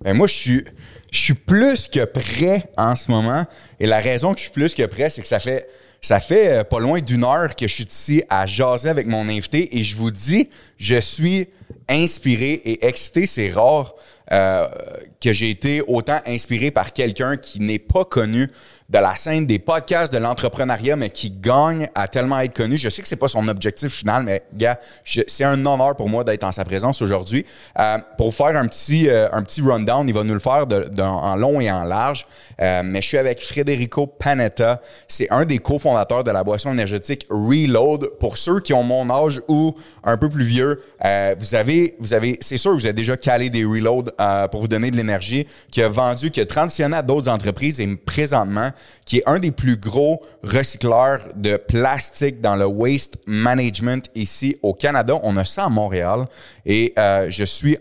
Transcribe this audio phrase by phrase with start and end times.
[0.00, 0.62] Ben moi, je
[1.10, 3.44] suis, plus que prêt en ce moment.
[3.80, 5.68] Et la raison que je suis plus que prêt, c'est que ça fait,
[6.00, 9.28] ça fait euh, pas loin d'une heure que je suis ici à jaser avec mon
[9.28, 9.76] invité.
[9.76, 11.48] Et je vous dis, je suis
[11.88, 13.26] inspiré et excité.
[13.26, 13.94] C'est rare
[14.32, 14.66] euh,
[15.20, 18.48] que j'ai été autant inspiré par quelqu'un qui n'est pas connu
[18.88, 22.78] de la scène des podcasts de l'entrepreneuriat, mais qui gagne à tellement être connu.
[22.78, 26.24] Je sais que c'est pas son objectif final, mais gars, c'est un honneur pour moi
[26.24, 27.44] d'être en sa présence aujourd'hui.
[27.78, 30.66] Euh, pour faire un petit, euh, un petit rundown, il va nous le faire
[31.00, 32.26] en long et en large.
[32.60, 34.80] Euh, mais je suis avec Federico Panetta.
[35.06, 38.10] C'est un des cofondateurs de la boisson énergétique Reload.
[38.18, 42.14] Pour ceux qui ont mon âge ou un peu plus vieux, euh, vous avez, vous
[42.14, 44.96] avez, c'est sûr que vous avez déjà calé des Reload euh, pour vous donner de
[44.96, 48.70] l'énergie, qui a vendu, qui a transitionné à d'autres entreprises et présentement,
[49.04, 54.74] qui est un des plus gros recycleurs de plastique dans le waste management ici au
[54.74, 55.18] Canada.
[55.22, 56.26] On a ça à Montréal
[56.66, 57.78] et euh, je suis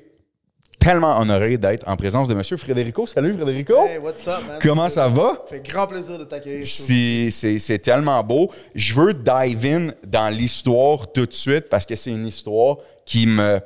[0.80, 3.06] tellement honoré d'être en présence de Monsieur Frédérico.
[3.08, 3.76] Salut Frédérico!
[3.86, 4.60] Hey, what's up, man?
[4.62, 5.44] Comment ça va?
[5.50, 6.66] Ça fait grand plaisir de t'accueillir.
[6.66, 8.50] C'est tellement beau.
[8.76, 13.28] Je veux dive in dans l'histoire tout de suite parce que c'est une histoire qui
[13.28, 13.60] me,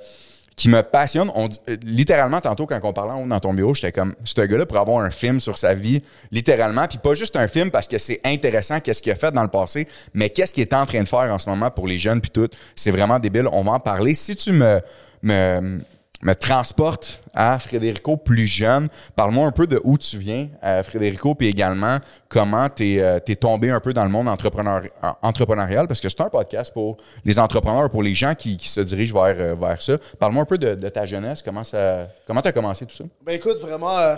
[0.62, 1.32] qui me passionne.
[1.34, 4.42] On, euh, littéralement, tantôt, quand on parlait en haut dans ton bureau, j'étais comme, ce
[4.42, 6.86] gars-là pour avoir un film sur sa vie, littéralement.
[6.88, 9.48] Puis pas juste un film parce que c'est intéressant qu'est-ce qu'il a fait dans le
[9.48, 12.22] passé, mais qu'est-ce qu'il est en train de faire en ce moment pour les jeunes
[12.22, 12.48] puis tout.
[12.76, 13.48] C'est vraiment débile.
[13.52, 14.14] On va en parler.
[14.14, 14.80] Si tu me,
[15.24, 15.80] me,
[16.22, 18.88] me transporte à Frédérico plus jeune.
[19.16, 21.98] Parle-moi un peu de où tu viens, euh, Frédérico, puis également
[22.30, 26.22] comment tu es, tombé un peu dans le monde entrepreneur, euh, entrepreneurial, parce que c'est
[26.22, 29.82] un podcast pour les entrepreneurs, pour les gens qui, qui se dirigent vers, euh, vers
[29.82, 29.98] ça.
[30.20, 33.04] Parle-moi un peu de, de ta jeunesse, comment ça comment tu as commencé tout ça?
[33.24, 34.16] Ben écoute, vraiment, euh,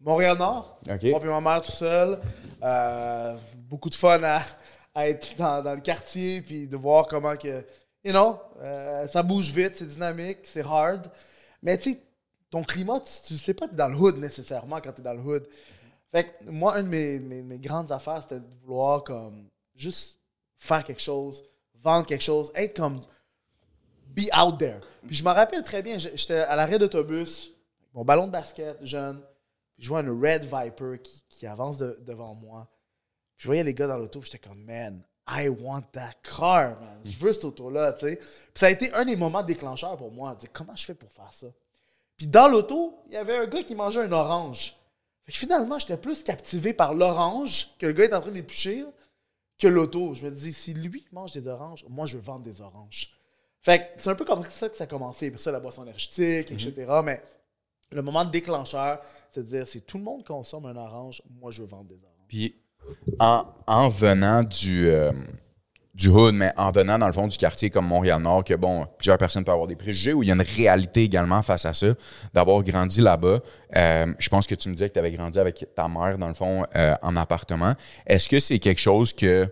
[0.00, 0.78] Montréal-Nord.
[0.88, 1.02] OK.
[1.02, 2.18] Moi et ma mère tout seul.
[2.62, 3.34] Euh,
[3.68, 4.40] beaucoup de fun à,
[4.94, 7.64] à être dans, dans le quartier puis de voir comment que,
[8.06, 11.10] you know, euh, ça bouge vite, c'est dynamique, c'est hard.
[11.60, 12.02] Mais tu sais,
[12.50, 15.04] ton climat, tu, tu sais pas, tu es dans le hood nécessairement quand tu es
[15.04, 15.46] dans le hood.
[16.12, 20.20] Fait que moi, une de mes, mes- grandes affaires, c'était de vouloir comme juste
[20.56, 21.42] faire quelque chose,
[21.74, 23.00] vendre quelque chose, être comme
[24.14, 24.80] be out there.
[25.06, 27.50] Puis je me rappelle très bien, j'étais à l'arrêt d'autobus,
[27.92, 29.20] mon ballon de basket jeune,
[29.76, 32.68] puis je vois une Red Viper qui, qui avance de- devant moi.
[33.36, 37.00] Puis je voyais les gars dans l'auto, j'étais comme, man, I want that car, man.
[37.04, 38.16] Je veux cette auto-là, tu sais.
[38.16, 40.36] Puis ça a été un des moments déclencheurs pour moi.
[40.36, 41.48] dire, comment je fais pour faire ça?
[42.16, 44.76] Puis dans l'auto, il y avait un gars qui mangeait un orange.
[45.24, 48.84] Fait que finalement, j'étais plus captivé par l'orange que le gars est en train d'éplucher
[49.58, 50.14] que l'auto.
[50.14, 53.12] Je me dis, si lui mange des oranges, moi, je veux vendre des oranges.
[53.62, 55.30] Fait que c'est un peu comme ça que ça a commencé.
[55.30, 57.00] Puis ça, la boisson énergétique, etc.
[57.04, 57.20] Mais
[57.90, 59.00] le moment déclencheur,
[59.32, 61.96] c'est de dire, si tout le monde consomme un orange, moi, je veux vendre des
[62.04, 62.26] oranges.
[62.28, 62.54] Puis
[63.18, 65.12] en, en venant du, euh,
[65.94, 69.18] du hood, mais en venant dans le fond du quartier comme Montréal-Nord, que bon, plusieurs
[69.18, 71.88] personnes peuvent avoir des préjugés, où il y a une réalité également face à ça,
[72.34, 73.40] d'avoir grandi là-bas.
[73.76, 76.28] Euh, je pense que tu me disais que tu avais grandi avec ta mère, dans
[76.28, 77.74] le fond, euh, en appartement.
[78.06, 79.48] Est-ce que c'est quelque chose que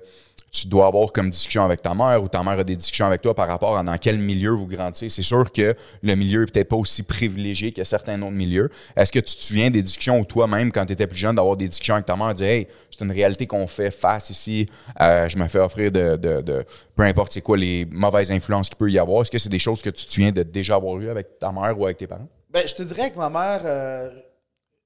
[0.54, 3.20] tu dois avoir comme discussion avec ta mère ou ta mère a des discussions avec
[3.20, 5.08] toi par rapport à dans quel milieu vous grandissez.
[5.08, 8.70] C'est sûr que le milieu est peut-être pas aussi privilégié que certains autres milieux.
[8.96, 11.56] Est-ce que tu te souviens des discussions où toi-même, quand tu étais plus jeune, d'avoir
[11.56, 14.66] des discussions avec ta mère, dire Hey, c'est une réalité qu'on fait face ici,
[15.00, 18.78] euh, je me fais offrir de, de, peu importe c'est quoi les mauvaises influences qu'il
[18.78, 19.22] peut y avoir.
[19.22, 21.50] Est-ce que c'est des choses que tu te souviens de déjà avoir eu avec ta
[21.50, 22.28] mère ou avec tes parents?
[22.50, 24.10] Ben, je te dirais que ma mère, euh,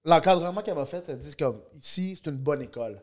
[0.06, 2.98] l'encadrement qu'elle m'a fait, elle dit comme ici, c'est une bonne école.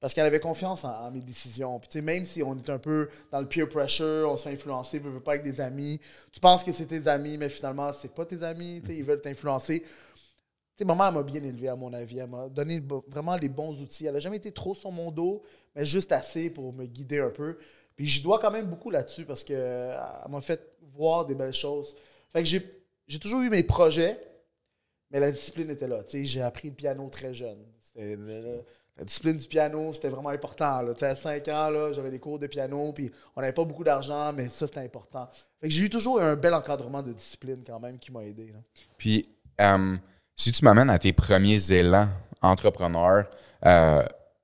[0.00, 1.78] Parce qu'elle avait confiance en, en mes décisions.
[1.78, 4.98] Puis, même si on est un peu dans le peer pressure, on se fait influencer,
[4.98, 6.00] veut, veut pas avec des amis,
[6.32, 9.84] tu penses que c'est tes amis, mais finalement, c'est pas tes amis, ils veulent t'influencer.
[10.80, 12.20] Sais, ma bien élevé, à mon avis.
[12.20, 14.06] Elle m'a donné vraiment les bons outils.
[14.06, 15.42] Elle n'a jamais été trop sur mon dos,
[15.76, 17.58] mais juste assez pour me guider un peu.
[17.94, 19.94] Puis je dois quand même beaucoup là-dessus parce qu'elle
[20.30, 21.94] m'a fait voir des belles choses.
[22.32, 24.18] Fait que j'ai toujours eu mes projets,
[25.10, 26.02] mais la discipline était là.
[26.10, 27.62] J'ai appris le piano très jeune.
[27.78, 28.16] C'était
[29.00, 30.82] la discipline du piano, c'était vraiment important.
[30.82, 30.92] Là.
[31.00, 34.50] À 5 ans, j'avais des cours de piano, puis on n'avait pas beaucoup d'argent, mais
[34.50, 35.26] ça, c'était important.
[35.58, 38.52] Fait que j'ai eu toujours un bel encadrement de discipline quand même qui m'a aidé.
[38.98, 39.26] Puis,
[39.58, 39.96] euh,
[40.36, 42.08] si tu m'amènes à tes premiers élans
[42.42, 43.24] entrepreneurs,
[43.64, 44.02] euh,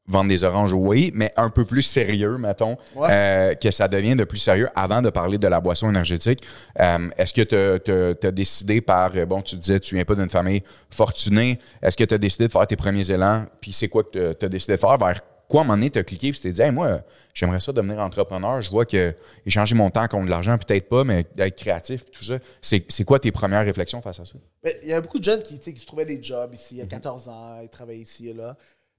[0.08, 3.08] vendre des oranges, oui, mais un peu plus sérieux, mettons, Ouais.
[3.10, 6.42] euh, que ça devient de plus sérieux avant de parler de la boisson énergétique.
[6.80, 10.30] Euh, Est-ce que tu as, décidé par, euh, bon, tu disais, tu viens pas d'une
[10.30, 14.04] famille fortunée, est-ce que tu as décidé de faire tes premiers élans, puis c'est quoi
[14.04, 16.32] que tu as décidé de faire, vers quoi à un moment donné, tu as cliqué,
[16.32, 17.02] puis tu t'es dit, Hey, moi,
[17.32, 19.14] j'aimerais ça devenir entrepreneur, je vois que
[19.44, 22.38] échanger mon temps contre de l'argent, peut-être pas, mais d'être créatif, tout ça.
[22.60, 24.32] C'est quoi tes premières réflexions face à ça?
[24.64, 26.86] Mais Il y a beaucoup de jeunes qui, qui se trouvaient des jobs ici, à
[26.86, 28.56] 14 ans, ils travaillaient ici et là.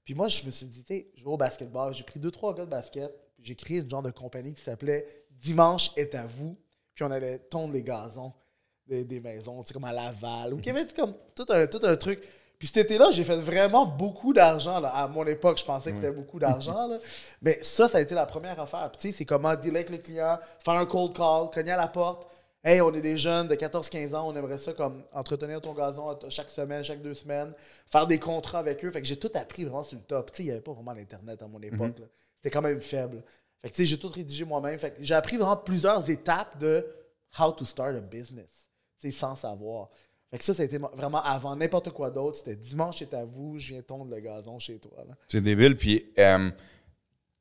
[0.08, 1.92] Puis moi, je me suis dit, tu sais, je vais au basketball.
[1.92, 3.14] J'ai pris deux, trois gars de basket.
[3.42, 6.56] J'ai créé une genre de compagnie qui s'appelait Dimanche est à vous.
[6.94, 8.32] Puis on allait tondre les gazons.
[8.86, 11.66] des, des maisons, tu sais, comme à Laval, ou qu'il y avait comme tout un,
[11.66, 12.26] tout un truc.
[12.58, 14.82] Puis cet été-là, j'ai fait vraiment beaucoup d'argent.
[14.82, 16.88] À mon époque, je pensais que c'était beaucoup d'argent.
[17.42, 18.90] Mais ça, ça a été la première affaire.
[18.90, 21.76] Puis tu sais, c'est comment dealer avec le client, faire un cold call, cogner à
[21.76, 22.26] la porte.
[22.64, 26.18] Hey, on est des jeunes de 14-15 ans, on aimerait ça comme entretenir ton gazon
[26.28, 27.52] chaque semaine, chaque deux semaines,
[27.86, 28.90] faire des contrats avec eux.
[28.90, 30.32] Fait que j'ai tout appris vraiment sur le top.
[30.32, 31.98] Tu sais, il n'y avait pas vraiment l'Internet à mon époque.
[32.00, 32.06] là.
[32.36, 33.22] C'était quand même faible.
[33.62, 34.78] Fait que tu sais, j'ai tout rédigé moi-même.
[34.78, 36.84] Fait que j'ai appris vraiment plusieurs étapes de
[37.38, 38.68] how to start a business.
[39.00, 39.88] Tu sais, sans savoir.
[40.30, 42.38] Fait que ça, ça a été vraiment avant n'importe quoi d'autre.
[42.38, 45.04] C'était dimanche c'est à vous, je viens tondre le gazon chez toi.
[45.26, 45.76] C'est débile.
[45.76, 46.50] Puis euh,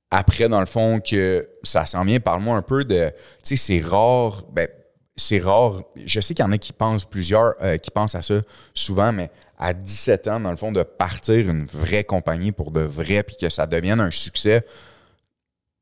[0.09, 3.11] après, dans le fond, que ça s'en vient, parle-moi un peu de.
[3.43, 4.43] Tu sais, c'est rare.
[4.51, 4.69] Ben,
[5.17, 5.81] c'est rare.
[6.05, 8.41] Je sais qu'il y en a qui pensent plusieurs, euh, qui pensent à ça
[8.73, 12.81] souvent, mais à 17 ans, dans le fond, de partir une vraie compagnie pour de
[12.81, 14.63] vrai, puis que ça devienne un succès,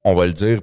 [0.03, 0.61] on va le dire,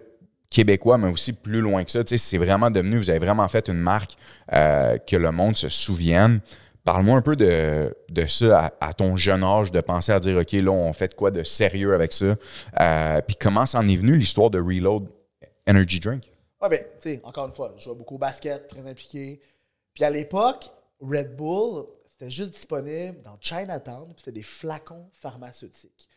[0.48, 2.02] québécois, mais aussi plus loin que ça.
[2.02, 4.16] Tu sais, c'est vraiment devenu, vous avez vraiment fait une marque
[4.52, 6.40] euh, que le monde se souvienne.
[6.84, 7.94] Parle-moi un peu de,
[8.26, 11.44] ça à, ton jeune âge, de penser à dire, OK, là, on fait quoi de
[11.44, 12.34] sérieux avec ça.
[12.80, 15.06] Euh, puis comment s'en est venu l'histoire de Reload
[15.68, 16.31] Energy Drink?
[16.62, 19.40] Ouais, ben, tu sais, encore une fois, je jouais beaucoup au basket, très impliqué.
[19.92, 20.70] Puis à l'époque,
[21.00, 26.08] Red Bull, c'était juste disponible dans Chinatown, puis c'était des flacons pharmaceutiques.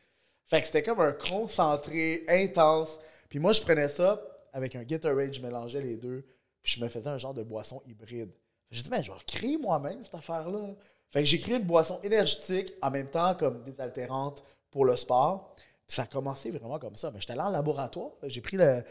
[0.46, 3.00] Fait que c'était comme un concentré intense.
[3.28, 4.22] Puis moi, je prenais ça
[4.54, 6.24] avec un Gatorade, je mélangeais les deux,
[6.62, 8.32] puis je me faisais un genre de boisson hybride.
[8.70, 10.76] J'ai dit, ben, je vais créer moi-même cette affaire-là.
[11.10, 15.56] Fait que j'ai créé une boisson énergétique en même temps comme désaltérante pour le sport.
[15.88, 17.10] Puis ça a commencé vraiment comme ça.
[17.12, 18.12] Mais j'étais allé en laboratoire.
[18.24, 18.84] J'ai pris le,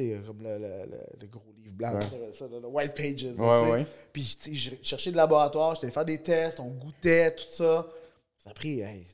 [0.00, 1.98] sais, comme le, le- le- le gros livre blanc,
[2.32, 3.24] ça, le, White Pages.
[3.24, 3.86] Ouais, ouais.
[4.12, 7.86] Puis tu sais, j'ai cherché de laboratoire, j'étais faire des tests, on goûtait, tout ça.
[8.36, 9.04] Ça a pris hey, une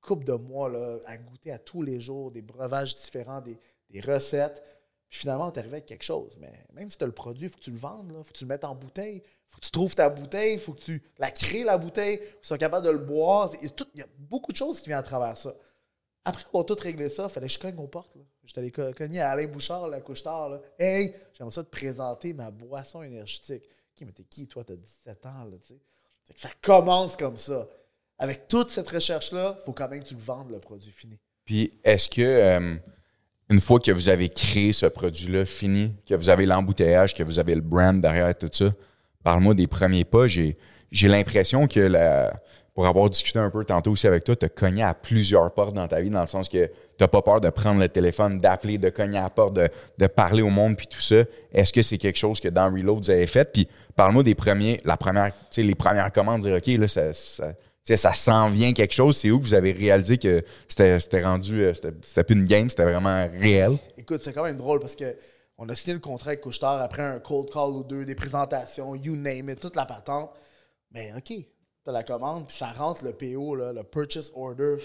[0.00, 3.58] couple de mois là, à goûter à tous les jours des breuvages différents, des,
[3.90, 4.62] des recettes.
[5.08, 6.36] Puis finalement, on est arrivé avec quelque chose.
[6.40, 8.32] Mais même si tu as le produit, il faut que tu le vendes, il faut
[8.32, 10.72] que tu le mettes en bouteille, il faut que tu trouves ta bouteille, il faut
[10.72, 13.50] que tu la crées, la bouteille, il faut que tu sois capable de le boire.
[13.60, 15.54] Il y a tout- il y a beaucoup de choses qui viennent à travers ça.
[16.24, 18.14] Après avoir tout réglé ça, il fallait que je cogne aux portes.
[18.16, 18.22] là.
[18.44, 20.48] J'étais allé co- cogner à Alain Bouchard, la couche-tard.
[20.50, 20.60] là.
[20.78, 23.62] Hey, j'aimerais ça te présenter ma boisson énergétique.
[23.94, 24.64] Ok, mais t'es qui, toi?
[24.64, 25.80] T'as 17 ans, là, tu sais.
[26.34, 27.68] Ça commence comme ça.
[28.18, 31.18] Avec toute cette recherche-là, il faut quand même que tu le vendes, le produit fini.
[31.44, 32.76] Puis est-ce que, euh,
[33.50, 37.38] une fois que vous avez créé ce produit-là fini, que vous avez l'embouteillage, que vous
[37.38, 38.72] avez le brand derrière tout ça,
[39.22, 40.26] parle-moi des premiers pas.
[40.26, 40.56] J'ai,
[40.90, 42.32] j'ai l'impression que, la,
[42.74, 45.74] pour avoir discuté un peu tantôt aussi avec toi, tu as cogné à plusieurs portes
[45.74, 48.78] dans ta vie, dans le sens que tu pas peur de prendre le téléphone, d'appeler,
[48.78, 51.24] de cogner à la porte, de, parler au monde, puis tout ça.
[51.52, 53.52] Est-ce que c'est quelque chose que dans Reload, vous avez fait?
[53.52, 58.72] Puis parle-moi des premiers, la première, les premières commandes, dire, OK, là, ça, s'en vient
[58.72, 59.16] quelque chose.
[59.16, 62.84] C'est où que vous avez réalisé que c'était, rendu, euh, c'était plus une game, c'était
[62.84, 63.76] vraiment réel?
[63.98, 65.14] Écoute, c'est quand même drôle parce que
[65.58, 68.94] on a signé le contrat avec Couchetard après un cold call ou deux, des présentations,
[68.94, 70.30] you name it, toute la patente.
[70.90, 71.32] Mais OK,
[71.84, 74.76] t'as la commande, puis ça rentre le PO, là, le purchase order.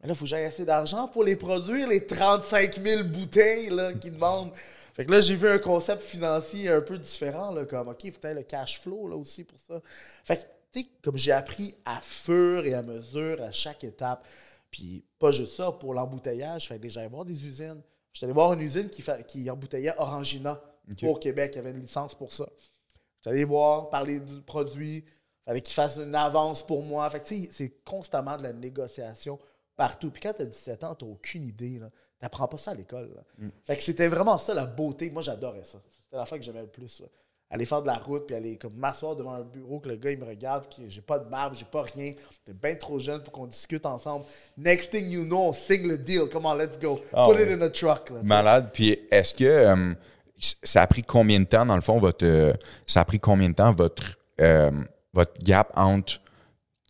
[0.00, 3.70] Mais là, il faut que j'aille assez d'argent pour les produire, les 35 000 bouteilles
[3.70, 4.52] là, qu'ils demandent.
[4.94, 8.12] Fait que là, j'ai vu un concept financier un peu différent, là, comme OK, il
[8.12, 9.80] faut le cash flow là, aussi pour ça.
[10.24, 10.42] Fait que,
[10.72, 14.26] tu sais, comme j'ai appris à fur et à mesure, à chaque étape.
[14.70, 17.80] Puis pas juste ça, pour l'embouteillage, fait que j'allais voir des usines.
[18.12, 20.60] J'étais allé voir une usine qui, fait, qui embouteillait Orangina
[21.00, 21.52] pour Québec.
[21.54, 22.46] Il y avait une licence pour ça.
[23.18, 25.04] J'étais allé voir, parler du produit.
[25.48, 27.08] Fallait qu'il fasse une avance pour moi.
[27.10, 29.38] Fait que, tu sais, c'est constamment de la négociation
[29.76, 30.10] partout.
[30.10, 31.80] Puis quand tu as 17 ans, tu aucune idée.
[31.80, 31.84] Tu
[32.24, 33.10] n'apprends pas ça à l'école.
[33.14, 33.48] là.
[33.64, 35.10] Fait que c'était vraiment ça, la beauté.
[35.10, 35.78] Moi, j'adorais ça.
[35.90, 37.00] C'était la fois que j'aimais le plus.
[37.00, 37.06] là.
[37.50, 40.10] Aller faire de la route, puis aller comme m'asseoir devant un bureau, que le gars,
[40.10, 42.12] il me regarde, puis j'ai pas de barbe, j'ai pas rien.
[42.44, 44.26] T'es bien trop jeune pour qu'on discute ensemble.
[44.58, 46.28] Next thing you know, on signe le deal.
[46.30, 47.00] Come on, let's go.
[47.10, 48.10] Ah Put it in a truck.
[48.10, 48.20] là.
[48.22, 48.68] Malade.
[48.74, 49.94] Puis est-ce que euh,
[50.62, 52.26] ça a pris combien de temps, dans le fond, votre.
[52.26, 52.52] euh,
[52.86, 54.70] ça a pris combien de temps votre, euh,
[55.18, 56.20] votre gap entre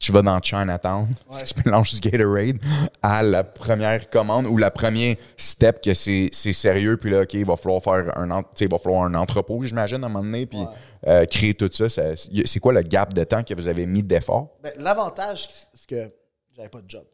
[0.00, 1.42] tu vas dans Chinatown, Ouais.
[1.42, 2.58] tu mélanges du Gatorade
[3.02, 7.44] à la première commande ou la première step que c'est sérieux, puis là, OK, il
[7.44, 10.60] va falloir faire un, il va falloir un entrepôt, j'imagine, à un moment donné, puis
[10.60, 10.66] Ouais.
[11.08, 11.88] euh, créer tout ça.
[11.88, 14.56] ça- C'est quoi le gap de temps que vous avez mis d'effort?
[14.62, 16.08] Ben, L'avantage, c'est que
[16.54, 17.04] j'avais pas de job.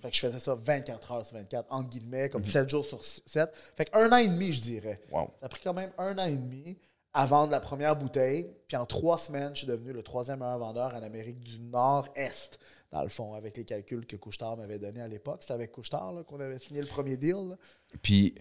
[0.00, 3.04] Fait que je faisais ça 24 heures sur 24, entre guillemets, comme 7 jours sur
[3.04, 3.48] 7.
[3.76, 5.00] Fait qu'un an et demi, je dirais.
[5.10, 5.30] Wow.
[5.40, 6.76] Ça a pris quand même un an et demi
[7.14, 8.48] à vendre la première bouteille.
[8.68, 12.58] Puis en trois semaines, je suis devenu le troisième meilleur vendeur en Amérique du Nord-Est,
[12.90, 15.38] dans le fond, avec les calculs que Couchetard m'avait donnés à l'époque.
[15.40, 17.56] C'était avec Couchetard qu'on avait signé le premier deal.
[18.02, 18.34] Puis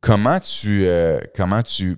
[0.00, 1.96] comment tu euh, comment tu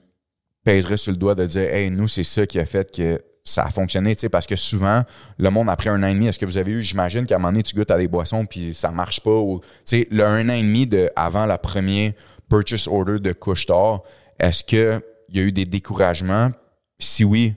[0.63, 3.65] pèserais sur le doigt de dire Hey, nous, c'est ça qui a fait que ça
[3.65, 5.03] a fonctionné, tu sais, parce que souvent,
[5.37, 7.39] le monde, après un an et demi, est-ce que vous avez eu, j'imagine qu'à un
[7.39, 10.25] moment donné, tu goûtes à des boissons puis ça marche pas, ou, tu sais, le
[10.25, 12.13] un an et demi de, avant la première
[12.49, 13.67] purchase order de couche
[14.39, 14.65] est-ce
[15.35, 16.51] qu'il y a eu des découragements?
[17.01, 17.55] Si oui,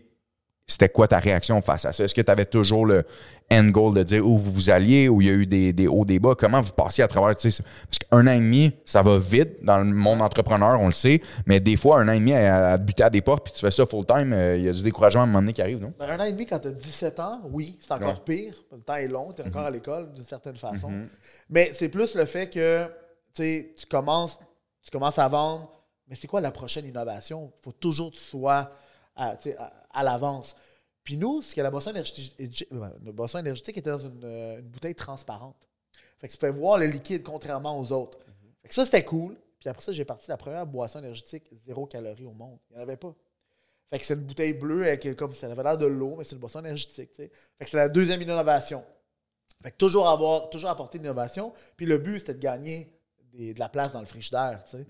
[0.66, 2.04] c'était quoi ta réaction face à ça?
[2.04, 3.06] Est-ce que tu avais toujours le
[3.52, 6.04] end goal de dire où vous alliez, où il y a eu des, des hauts,
[6.04, 6.34] des bas?
[6.36, 7.62] Comment vous passiez à travers, parce
[8.00, 11.60] qu'un an et demi, ça va vite dans le monde entrepreneur, on le sait, mais
[11.60, 13.70] des fois, un an et demi à, à buter à des portes, puis tu fais
[13.70, 15.94] ça full-time, euh, il y a du découragement à un moment donné qui arrive, non?
[16.00, 18.56] Ben, un an et demi, quand tu as 17 ans, oui, c'est encore pire.
[18.72, 20.92] Le temps est long, tu es encore à l'école d'une certaine façon.
[21.48, 22.88] Mais c'est plus le fait que
[23.36, 24.40] tu commences,
[24.84, 25.77] tu commences à vendre,
[26.08, 27.52] mais c'est quoi la prochaine innovation?
[27.60, 28.72] Il faut toujours que tu sois
[29.16, 30.56] à, l'avance.
[31.04, 34.68] Puis nous, c'est que la boisson énergétique, la boisson énergétique était dans une, euh, une
[34.68, 35.68] bouteille transparente.
[36.20, 38.20] Fait que tu peux voir le liquide contrairement aux autres.
[38.62, 39.36] Fait que ça, c'était cool.
[39.60, 42.60] Puis après ça, j'ai parti la première boisson énergétique zéro calorie au monde.
[42.70, 43.14] Il n'y en avait pas.
[43.90, 46.34] Fait que c'est une bouteille bleue avec comme ça avait l'air de l'eau, mais c'est
[46.34, 47.14] une boisson énergétique.
[47.14, 47.32] tu sais.
[47.58, 48.84] Fait que c'est la deuxième innovation.
[49.64, 51.54] Fait que toujours avoir, toujours apporter l'innovation.
[51.76, 52.92] Puis le but, c'était de gagner
[53.32, 54.64] des- de la place dans le frigidaire.
[54.68, 54.86] sais.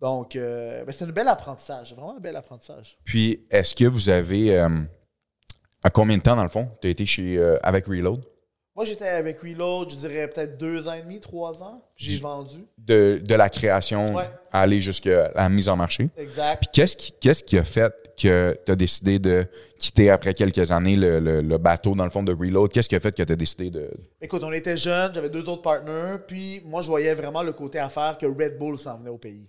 [0.00, 1.92] Donc, euh, ben, c'est un bel apprentissage.
[1.94, 2.98] Vraiment un bel apprentissage.
[3.04, 4.56] Puis, est-ce que vous avez.
[4.58, 4.68] euh,
[5.84, 8.22] à combien de temps, dans le fond, tu as été chez, euh, avec Reload?
[8.74, 11.80] Moi, j'étais avec Reload, je dirais peut-être deux ans et demi, trois ans.
[11.96, 12.58] Puis J'ai vendu.
[12.76, 14.28] De, de la création Ouais.
[14.52, 16.10] à aller jusqu'à la mise en marché.
[16.18, 16.60] Exact.
[16.60, 19.46] Puis, qu'est-ce qui, qu'est-ce qui a fait que tu as décidé de
[19.78, 22.70] quitter après quelques années le, le- le bateau, dans le fond, de Reload?
[22.70, 23.90] Qu'est-ce qui a fait que tu as décidé de.
[24.20, 27.78] Écoute, on était jeunes, j'avais deux autres partenaires, puis moi, je voyais vraiment le côté
[27.78, 29.48] affaire que Red Bull s'en venait au pays.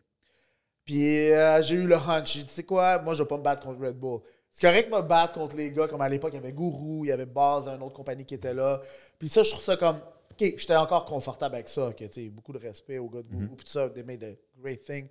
[0.88, 2.34] Puis euh, j'ai eu le hunch.
[2.34, 4.22] J'ai dit, tu sais quoi, moi, je vais pas me battre contre Red Bull.
[4.54, 7.02] C'est correct de me battre contre les gars, comme à l'époque, il y avait Guru,
[7.04, 8.82] il y avait Baz, une autre compagnie qui était là.
[9.20, 9.98] Puis ça, je trouve ça comme.
[9.98, 13.48] OK, j'étais encore confortable avec ça, que, tu beaucoup de respect aux gars de Guru,
[13.48, 15.10] puis tout ça, they made a great thing.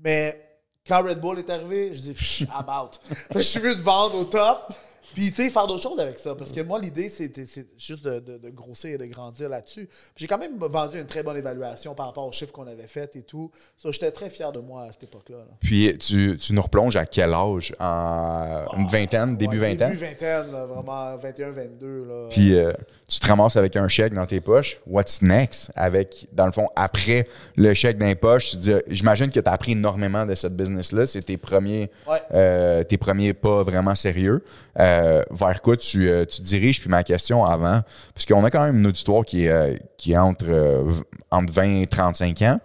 [0.00, 3.00] Mais quand Red Bull est arrivé, je dis, I'm out.
[3.36, 4.72] Je suis mieux de vendre au top.
[5.12, 6.34] Puis, tu sais, faire d'autres choses avec ça.
[6.34, 9.86] Parce que moi, l'idée, c'était c'est juste de, de- de grossir et de grandir là-dessus.
[9.86, 12.86] Puis j'ai quand même vendu une très bonne évaluation par rapport aux chiffres qu'on avait
[12.86, 13.50] fait et tout.
[13.76, 15.38] Ça, j'étais très fier de moi à cette époque-là.
[15.38, 15.56] là.
[15.60, 17.74] Puis, tu, tu nous replonges à quel âge?
[17.78, 19.90] En une vingtaine, début Ouais, vingtaine?
[19.90, 22.04] Début vingtaine, là, vraiment 21, 22.
[22.04, 22.28] Là.
[22.30, 22.72] Puis euh,
[23.06, 24.78] tu te ramasses avec un chèque dans tes poches.
[24.86, 25.70] What's next?
[25.76, 29.48] Avec, dans le fond, après le chèque dans les poches, tu dis, j'imagine que tu
[29.48, 31.04] as appris énormément de cette business-là.
[31.04, 32.22] C'est tes premiers, Ouais.
[32.32, 34.42] euh, tes premiers pas vraiment sérieux.
[34.78, 36.80] Euh, vers quoi tu, euh, tu diriges?
[36.80, 37.82] Puis ma question avant,
[38.14, 40.86] parce qu'on a quand même une auditoire qui est, qui est entre,
[41.30, 42.58] entre 20 et 35 ans.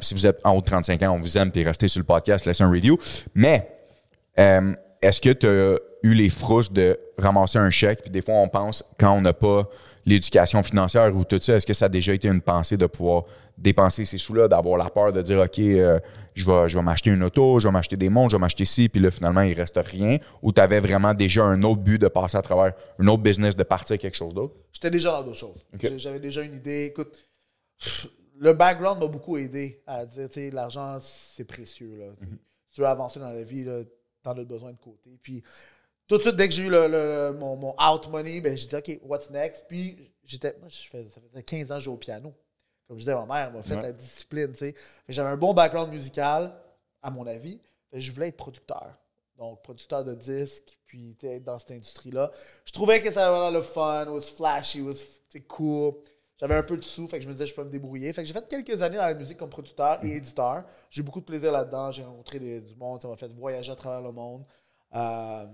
[0.00, 2.04] Si vous êtes en haut de 35 ans, on vous aime, puis restez sur le
[2.06, 2.96] podcast, laissez un review.
[3.34, 3.66] Mais
[5.02, 8.48] est-ce que tu as eu les frousses de ramasser un chèque, puis des fois on
[8.48, 9.68] pense quand on n'a pas
[10.06, 13.24] l'éducation financière ou tout ça, est-ce que ça a déjà été une pensée de pouvoir
[13.58, 15.98] dépenser ces sous-là, d'avoir la peur de dire OK, euh,
[16.34, 18.64] je vais, je vais m'acheter une auto, je vais m'acheter des montres, je vais m'acheter
[18.64, 22.00] ci, puis là finalement il reste rien, ou tu avais vraiment déjà un autre but
[22.00, 24.54] de passer à travers un autre business, de partir quelque chose d'autre?
[24.72, 25.66] J'étais déjà dans d'autres choses.
[25.96, 26.84] J'avais déjà une idée.
[26.84, 27.18] Écoute,
[28.38, 31.96] le background m'a beaucoup aidé à dire, tu sais, l'argent, c'est précieux.
[31.98, 32.06] Là.
[32.72, 33.86] Tu veux avancer dans la vie, tu
[34.26, 35.18] en as besoin de côté.
[35.22, 35.42] Puis,
[36.06, 38.66] tout de suite, dès que j'ai eu le, le- mon, mon out money, ben, j'ai
[38.66, 39.64] dit, OK, what's next?
[39.68, 42.34] Puis, j'étais, moi, je fais, ça faisait 15 ans que je jouais au piano.
[42.86, 43.82] Comme je disais, ma mère m'a fait Ouais.
[43.82, 44.74] la discipline, tu sais.
[45.08, 46.54] J'avais un bon background musical,
[47.02, 47.60] à mon avis.
[47.92, 48.98] Je voulais être producteur.
[49.36, 52.30] Donc, producteur de disques, puis être dans cette industrie-là.
[52.64, 54.96] Je trouvais que ça avait le fun, was flashy, was
[55.46, 55.94] cool.
[56.38, 58.12] J'avais un peu de sous, fait que je me disais, je peux me débrouiller.
[58.12, 60.64] Fait que j'ai fait quelques années dans la musique comme producteur et éditeur.
[60.88, 61.90] J'ai eu beaucoup de plaisir là-dedans.
[61.90, 64.44] J'ai rencontré des- du monde, ça m'a fait voyager à travers le monde.
[64.94, 65.46] Euh,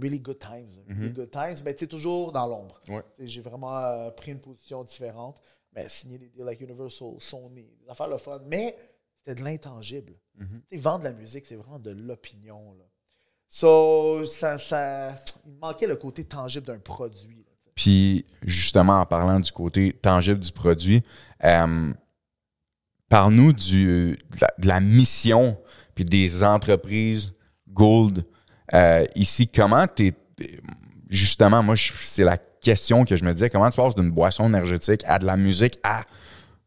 [0.00, 0.70] really good times.
[1.00, 2.80] Really good times, mais tu sais, toujours dans l'ombre.
[2.88, 3.02] Ouais.
[3.18, 5.40] Tu J'ai vraiment euh, pris une position différente.
[5.74, 8.40] Mais signer des deals avec Universal, Sony, des affaires le fun.
[8.46, 8.76] Mais
[9.20, 10.14] c'était de l'intangible.
[10.38, 12.74] Tu sais, Vendre de la musique, c'est vraiment de l'opinion.
[13.48, 15.14] So, ça, ça,
[15.46, 17.44] il me manquait le côté tangible d'un produit.
[17.78, 21.04] Puis, justement, en parlant du côté tangible du produit,
[21.44, 21.92] euh,
[23.08, 24.18] parle-nous de,
[24.64, 25.56] la, mission
[25.94, 27.34] puis des entreprises
[27.68, 28.24] Gold
[28.74, 29.46] euh, ici.
[29.46, 30.12] Comment tu
[31.08, 33.48] Justement, moi, c'est la question que je me disais.
[33.48, 36.02] Comment tu passes d'une boisson énergétique à de la musique à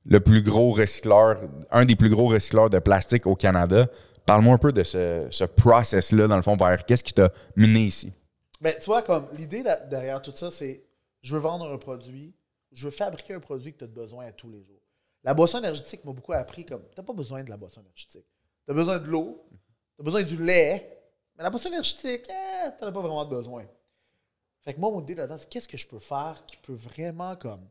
[0.06, 1.41] le plus gros recycleur,
[1.72, 3.88] un des plus gros recycleurs de plastique au Canada?
[4.25, 7.82] Parle-moi un peu de ce, ce process-là, dans le fond, vers qu'est-ce qui t'a mené
[7.82, 8.13] ici?
[8.62, 10.86] Ben, tu vois, comme l'idée derrière tout ça, c'est
[11.22, 12.34] je veux vendre un produit,
[12.72, 14.82] je veux fabriquer un produit que tu as besoin à tous les jours.
[15.24, 18.25] La boisson énergétique m'a beaucoup appris comme tu n'as pas besoin de la boisson énergétique.
[18.66, 19.46] Tu as besoin de l'eau,
[19.96, 21.01] tu as besoin du lait,
[21.36, 23.66] mais la boisson énergétique, eh, tu n'en as pas vraiment besoin.
[24.62, 27.36] Fait que moi, mon idée là-dedans, c'est qu'est-ce que je peux faire qui peut vraiment
[27.36, 27.68] comme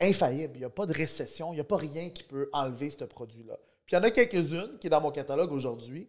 [0.00, 0.56] infaillible.
[0.56, 3.04] Il n'y a pas de récession, il n'y a pas rien qui peut enlever ce
[3.04, 3.58] produit-là.
[3.84, 6.08] Puis il y en a quelques-unes qui est dans mon catalogue aujourd'hui.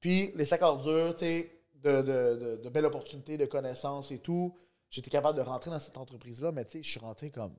[0.00, 4.54] Puis les sacs ordures, tu sais, de, de, de belles opportunités, de connaissances et tout.
[4.90, 7.54] J'étais capable de rentrer dans cette entreprise-là, mais tu sais, je suis rentré comme,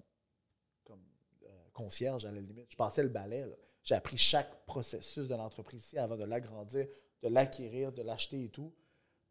[0.84, 1.02] comme
[1.44, 2.68] euh, concierge à la limite.
[2.70, 3.46] Je passais le balai.
[3.84, 6.88] J'ai appris chaque processus de l'entreprise ici avant de l'agrandir,
[7.24, 8.74] de l'acquérir, de l'acheter et tout.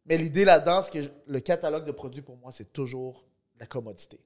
[0.07, 3.27] Mais l'idée là-dedans, c'est que le catalogue de produits, pour moi, c'est toujours
[3.59, 4.19] la commodité.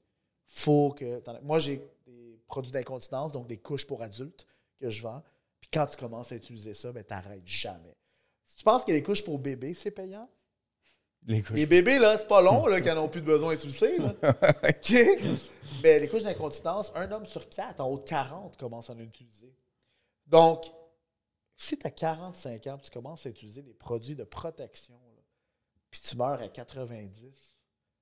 [0.46, 1.22] Faut que.
[1.42, 4.46] Moi, j'ai des produits d'incontinence, donc des couches pour adultes
[4.78, 5.22] que je vends.
[5.60, 7.96] Puis quand tu commences à utiliser ça, ben, t'arrêtes jamais.
[8.44, 10.28] Si tu penses que les couches pour bébés, c'est payant,
[11.26, 11.56] Les couches.
[11.56, 13.72] les bébés, là, c'est pas long, là, qu'ils n'en ont plus de besoin, tu le
[13.72, 14.14] sais, là.
[14.68, 14.94] OK?
[15.82, 18.98] Mais les couches d'incontinence, un homme sur quatre, en haut de 40, commence à en
[18.98, 19.54] utiliser.
[20.26, 20.64] Donc,
[21.56, 25.22] si tu as 45 ans, tu commences à utiliser des produits de protection, là,
[25.90, 27.54] puis tu meurs à 90,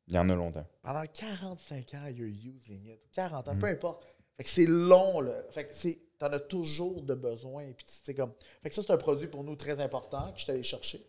[0.09, 0.67] Il y en a longtemps.
[0.83, 3.00] pendant 45 ans, you're using it.
[3.12, 4.07] 40 ans, peu importe.
[4.37, 5.35] Fait que c'est long, là.
[5.50, 7.71] Fait que c'est, t'en as toujours de besoin.
[7.73, 8.33] Puis c'est comme.
[8.62, 11.05] Fait que ça, c'est un produit pour nous très important que je suis allé chercher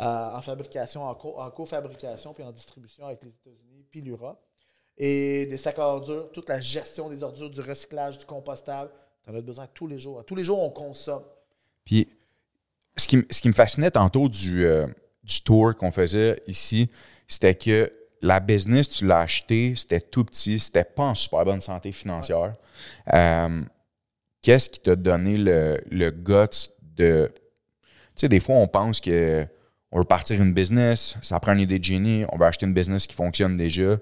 [0.00, 4.40] euh, en fabrication, en, co- en cofabrication, puis en distribution avec les États-Unis, puis l'Europe.
[4.96, 8.90] Et des sacs à ordures, toute la gestion des ordures, du recyclage, du compostable.
[9.24, 10.24] T'en as besoin tous les jours.
[10.24, 11.22] Tous les jours, on consomme.
[11.84, 12.08] Puis,
[12.96, 14.86] ce qui, ce qui me fascinait tantôt du, euh,
[15.22, 16.90] du tour qu'on faisait ici,
[17.28, 21.60] c'était que la business, tu l'as acheté, c'était tout petit, c'était pas en super bonne
[21.60, 22.56] santé financière.
[23.12, 23.62] Euh,
[24.40, 27.30] Qu'est-ce qui t'a donné le, le guts de.
[27.34, 29.44] Tu sais, des fois, on pense que
[29.92, 32.74] on veut partir une business, ça prend une idée de génie, on veut acheter une
[32.74, 33.96] business qui fonctionne déjà.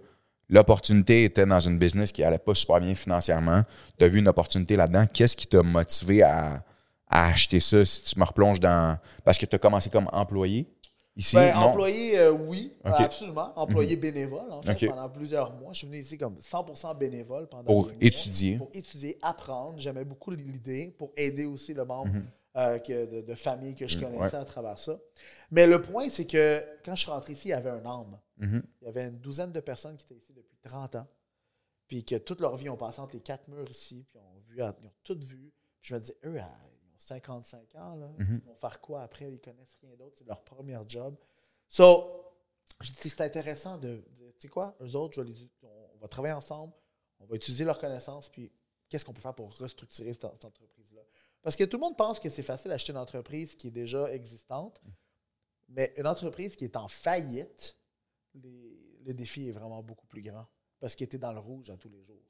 [0.48, 3.62] L'opportunité était dans une business qui allait pas super bien financièrement.
[3.98, 5.06] Tu as vu une opportunité là-dedans.
[5.12, 6.62] Qu'est-ce qui t'a motivé à,
[7.08, 8.96] à acheter ça si tu me replonges dans.
[9.24, 10.68] Parce que tu as commencé comme employé
[11.16, 11.34] ici?
[11.34, 12.72] Ben, employé, euh, oui.
[12.84, 12.92] Mhm.
[12.92, 13.52] euh, absolument.
[13.56, 14.88] Employé bénévole, en fait, Ok.
[14.88, 15.72] pendant plusieurs mois.
[15.72, 17.92] Je suis venu ici comme 100% bénévole pendant Pour mois.
[18.00, 18.58] étudier.
[18.58, 19.74] Pour étudier, apprendre.
[19.78, 22.24] J'aimais beaucoup l'idée pour aider aussi le membre Mhm.
[22.56, 24.42] Euh, que- de, de famille que je Mm, connaissais ouais.
[24.42, 24.98] à travers ça.
[25.50, 28.18] Mais le point, c'est que quand je suis rentré ici, il y avait un âme.
[28.38, 28.62] Mhm.
[28.80, 31.06] Il y avait une douzaine de personnes qui étaient ici depuis 30 ans,
[31.86, 34.56] puis que toute leur vie ont passé entre les quatre murs ici, puis ont vu,
[34.58, 35.52] ils ont tout vu.
[35.80, 38.40] Puis je me disais, eux, à- ils ont 55 ans, là, Mhm.
[38.42, 39.30] ils vont faire quoi après?
[39.32, 41.14] Ils connaissent rien d'autre, c'est leur premier job.
[41.68, 42.22] So,
[42.80, 45.68] je dis, c'est intéressant de, de- tu sais quoi, eux autres, je vais les- on,
[45.94, 46.72] on va travailler ensemble,
[47.20, 48.50] on va utiliser leurs connaissances, puis
[48.88, 50.85] qu'est-ce qu'on peut faire pour restructurer cette, cette entreprise-là?
[51.46, 54.12] Parce que tout le monde pense que c'est facile d'acheter une entreprise qui est déjà
[54.12, 54.82] existante,
[55.68, 57.78] mais une entreprise qui est en faillite,
[58.34, 60.44] le défi est vraiment beaucoup plus grand
[60.80, 62.24] parce que tu es dans le rouge à tous les jours.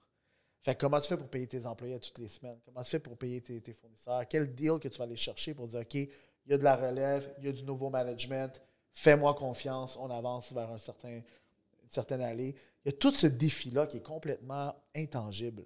[0.60, 2.60] Fait que comment tu fais pour payer tes employés à toutes les semaines?
[2.62, 4.28] Comment tu fais pour payer tes, tes fournisseurs?
[4.28, 6.10] Quel deal que tu vas aller chercher pour dire, OK, il
[6.48, 10.52] y a de la relève, il y a du nouveau management, fais-moi confiance, on avance
[10.52, 12.54] vers un certain, une certaine allée.
[12.84, 15.64] Il y a tout ce défi-là qui est complètement intangible.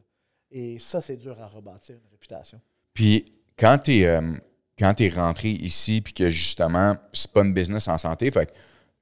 [0.52, 2.60] Et ça, c'est dur à rebâtir, une réputation.
[2.94, 8.30] Puis quand tu es, rentré ici, puis que justement, c'est pas une business en santé,
[8.30, 8.52] fait que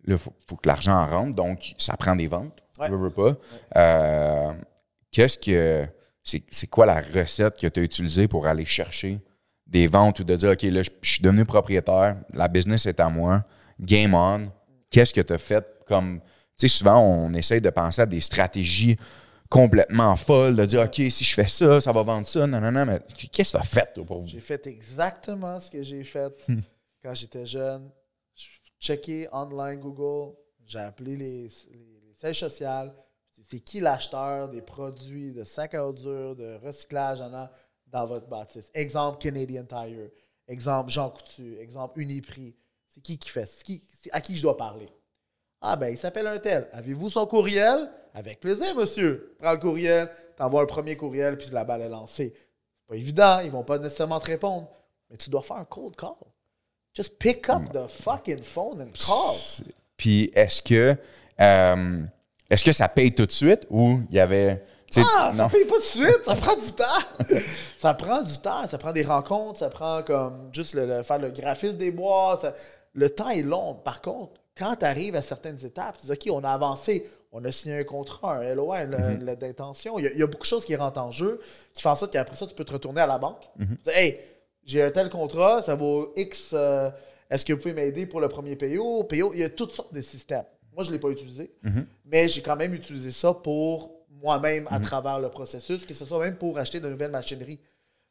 [0.05, 2.63] là, faut, faut que l'argent rentre, donc ça prend des ventes.
[2.81, 2.89] Ouais.
[2.89, 3.37] veux, veux pas.
[3.77, 4.53] Euh,
[5.11, 5.87] Qu'est-ce que.
[6.23, 9.19] C'est c'est quoi la recette que tu as utilisée pour aller chercher
[9.67, 13.01] des ventes ou de dire, OK, là, je je suis devenu propriétaire, la business est
[13.01, 13.45] à moi,
[13.81, 14.43] game on.
[14.91, 16.21] Qu'est-ce que tu as fait comme.
[16.59, 18.99] Tu sais, souvent, on essaye de penser à des stratégies
[19.49, 22.73] complètement folles, de dire, OK, si je fais ça, ça va vendre ça, non, non,
[22.73, 23.01] non, mais
[23.33, 24.27] qu'est-ce que tu as fait, toi, pour vous?
[24.27, 26.47] J'ai fait exactement ce que j'ai fait
[27.03, 27.91] quand j'étais jeune.
[28.35, 28.47] Je
[28.81, 32.95] checké online Google, j'ai appelé les, les, les sièges sociales.
[33.51, 37.51] C'est qui l'acheteur des produits de sacs à ordures, de recyclage en a
[37.87, 38.71] dans votre bâtisse?
[38.75, 40.11] Exemple Canadian Tire,
[40.47, 42.55] exemple Jean Coutu, exemple Uniprix.
[42.89, 44.89] C'est qui qui fait qui, c'est à qui je dois parler?
[45.61, 46.69] Ah ben, il s'appelle un tel.
[46.73, 47.91] Avez-vous son courriel?
[48.19, 49.37] Avec plaisir, monsieur.
[49.39, 52.35] Prends le courriel, t'envoies un premier courriel, puis la balle est lancée.
[52.35, 54.69] C'est pas évident, ils vont pas nécessairement te répondre.
[55.09, 56.11] Mais tu dois faire un cold call.
[56.97, 59.37] Just pick up the fucking phone and call.
[59.97, 60.97] Puis est-ce que
[61.41, 62.03] euh,
[62.51, 64.65] est-ce que ça paye tout de suite ou il y avait
[64.97, 65.49] Ah, ça non?
[65.49, 67.39] paye pas de suite, ça prend du temps.
[67.77, 71.19] ça prend du temps, ça prend des rencontres, ça prend comme juste le, le- faire
[71.19, 71.95] le graphisme des
[72.41, 72.55] ça-
[72.95, 73.75] le temps est long.
[73.75, 77.45] Par contre, quand tu arrives à certaines étapes, tu dis OK, on a avancé, on
[77.45, 79.99] a signé un contrat, un LOA, une lettre d'intention.
[79.99, 81.41] Il y, a, il y a beaucoup de choses qui rentrent en jeu
[81.73, 83.43] qui font en sorte qu'après ça, tu peux te retourner à la banque.
[83.59, 84.19] Tu dis, Hey,
[84.65, 86.51] j'ai un tel contrat, ça vaut X.
[86.53, 86.91] euh,
[87.31, 89.05] Est-ce que vous pouvez m'aider pour le premier PO?
[89.05, 90.45] PO, il y a toutes sortes de systèmes.
[90.75, 91.85] Moi, je ne l'ai pas utilisé, Mm-hmm.
[92.07, 93.93] mais j'ai quand même utilisé ça pour
[94.23, 97.61] moi-même à travers le processus, que ce soit même pour acheter de nouvelles machineries.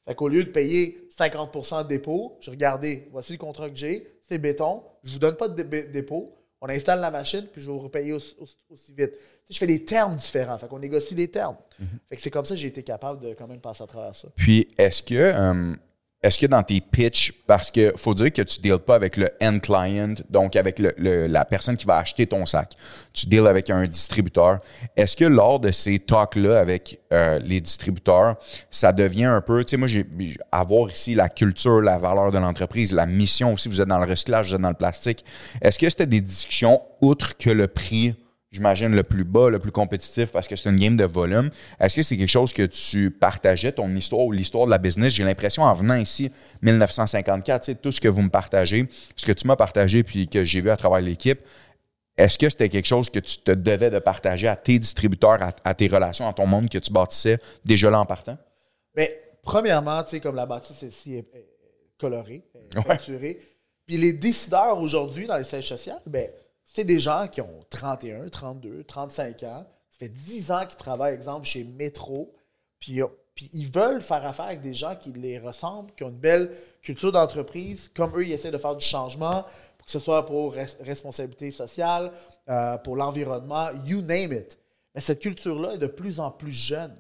[0.06, 4.08] Fait qu'au lieu de payer 50% de dépôt, j'ai regardé, voici le contrat que j'ai,
[4.22, 7.68] c'est béton, je vous donne pas de dé- dépôt, on installe la machine, puis je
[7.68, 8.36] vais vous repayer aussi,
[8.96, 9.12] vite.
[9.12, 11.56] Tu sais, je fais des termes différents, fait qu'on négocie les termes.
[12.10, 14.16] Fait que c'est comme ça que j'ai été capable de quand même passer à travers
[14.16, 14.28] ça.
[14.36, 15.76] Puis est-ce que euh,
[16.24, 19.30] est-ce que dans tes pitchs, parce que faut dire que tu deals pas avec le
[19.42, 22.72] end client, donc avec le, le- la personne qui va acheter ton sac,
[23.14, 24.58] tu deals avec un distributeur.
[24.96, 28.36] Est-ce que lors de ces talks-là avec euh, les distributeurs,
[28.72, 30.06] ça devient un peu, tu sais, moi, j'ai
[30.52, 34.10] avoir ici la culture, la valeur de l'entreprise, la mission aussi, vous êtes dans le
[34.10, 35.24] recyclage, vous êtes dans le plastique.
[35.62, 38.16] Est-ce que c'était des discussions outre que le prix
[38.52, 41.50] j'imagine, le plus bas, le plus compétitif parce que c'est une game de volume.
[41.80, 45.14] Est-ce que c'est quelque chose que tu partageais, ton histoire ou l'histoire de la business?
[45.14, 46.32] J'ai l'impression, en venant ici,
[46.62, 50.28] 1954, tu sais, tout ce que vous me partagez, ce que tu m'as partagé puis
[50.28, 51.40] que j'ai vu à travers l'équipe,
[52.18, 55.52] est-ce que c'était quelque chose que tu te devais de partager à tes distributeurs, à,
[55.64, 58.38] à tes relations, à ton monde que tu bâtissais déjà là en partant?
[58.96, 61.48] Mais premièrement, tu sais, comme la bâtisse ici est, est
[62.00, 62.84] colorée, est Ouais.
[62.86, 63.40] peinturée.
[63.86, 66.28] Puis les décideurs aujourd'hui dans les sièges sociaux, ben,
[66.78, 69.66] c'est des gens qui ont 31, 32, 35 ans.
[69.90, 72.36] Ça fait 10 ans qu'ils travaillent, exemple, chez Métro.
[72.80, 76.10] Puis, euh, puis ils veulent faire affaire avec des gens qui les ressemblent, qui ont
[76.10, 76.52] une belle
[76.84, 77.90] culture d'entreprise.
[77.96, 79.44] Comme eux, ils essaient de faire du changement,
[79.76, 82.12] pour que ce soit pour res- responsabilité sociale,
[82.48, 84.60] euh, pour l'environnement, you name it.
[84.94, 86.96] Mais cette culture-là est de plus en plus jeune.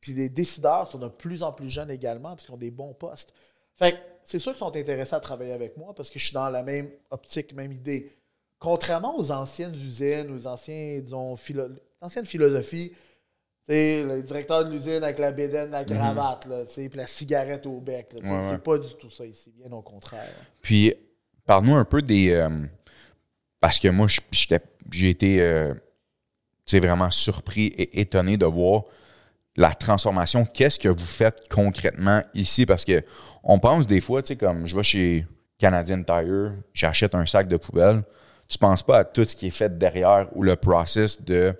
[0.00, 2.94] Puis les décideurs sont de plus en plus jeunes également, parce qu'ils ont des bons
[2.94, 3.34] postes.
[3.74, 6.48] Fait c'est sûr qu'ils sont intéressés à travailler avec moi parce que je suis dans
[6.50, 8.14] la même optique, même idée.
[8.58, 11.68] Contrairement aux anciennes usines, aux anciens, disons, philo-
[12.00, 12.92] anciennes philosophies,
[13.68, 17.80] le directeur de l'usine avec la bédaine, la cravate, tu sais, puis la cigarette au
[17.80, 18.14] bec.
[18.14, 20.28] Ouais, c'est pas du tout ça ici, bien au contraire.
[20.62, 20.94] Puis,
[21.44, 22.30] parle-nous un peu des.
[22.30, 22.48] euh,
[23.60, 24.06] parce que moi,
[24.90, 25.74] j'ai été euh,
[26.72, 28.84] vraiment surpris et étonné de voir
[29.56, 30.46] la transformation.
[30.46, 32.64] Qu'est-ce que vous faites concrètement ici?
[32.64, 33.02] Parce que
[33.42, 35.26] on pense des fois, tu sais, comme je vais chez
[35.58, 38.02] Canadian Tire, j'achète un sac de poubelle.
[38.48, 41.54] Tu penses pas à tout ce qui est fait derrière ou le process de,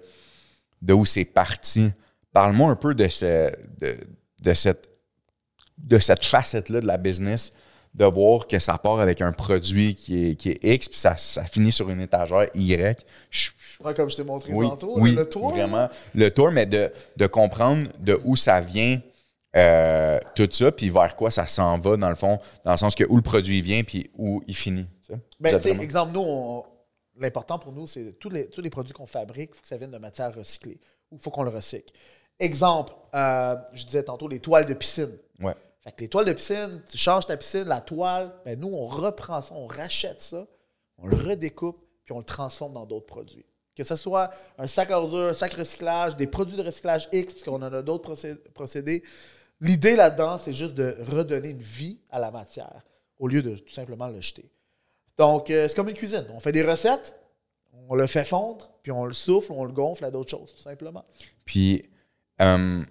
[0.80, 1.90] de où c'est parti.
[2.32, 3.98] Parle-moi un peu de, ce, de,
[4.40, 4.88] de cette
[5.76, 7.52] de cette facette-là de la business,
[7.94, 11.16] de voir que ça part avec un produit qui est, qui est X, puis ça,
[11.16, 13.04] ça finit sur une étagère Y.
[13.30, 13.50] Je-
[13.84, 15.50] Ouais, comme je t'ai montré oui, tantôt, oui, le tour.
[15.50, 15.88] vraiment.
[16.16, 19.00] Le tour, mais de, de comprendre de où ça vient,
[19.54, 22.96] euh, tout ça, puis vers quoi ça s'en va, dans le fond, dans le sens
[22.96, 24.86] que où le produit vient, puis où il finit.
[25.06, 25.20] tu sais.
[25.38, 26.64] Ben, vraiment- exemple, nous, on-
[27.18, 29.76] l'important pour nous, c'est tous les, tous les produits qu'on fabrique, il faut que ça
[29.76, 30.78] vienne de matière recyclée
[31.10, 31.92] ou il faut qu'on le recycle.
[32.38, 35.16] Exemple, euh, je disais tantôt les toiles de piscine.
[35.40, 35.54] Ouais.
[35.82, 38.86] Fait que les toiles de piscine, tu changes ta piscine, la toile, ben nous, on
[38.86, 40.46] reprend ça, on rachète ça,
[40.98, 43.44] on le redécoupe, puis on le transforme dans d'autres produits.
[43.74, 47.34] Que ce soit un sac à ordures, un sac recyclage, des produits de recyclage X,
[47.34, 49.02] parce qu'on en a d'autres procé- procédés.
[49.60, 52.82] L'idée là-dedans, c'est juste de redonner une vie à la matière
[53.18, 54.48] au lieu de tout simplement le jeter.
[55.18, 56.24] Donc, euh, c'est comme une cuisine.
[56.32, 57.16] On fait des recettes,
[57.88, 60.62] on le fait fondre, puis on le souffle, on le gonfle à d'autres choses, tout
[60.62, 61.04] simplement.
[61.44, 61.88] Puis,
[62.40, 62.82] euh,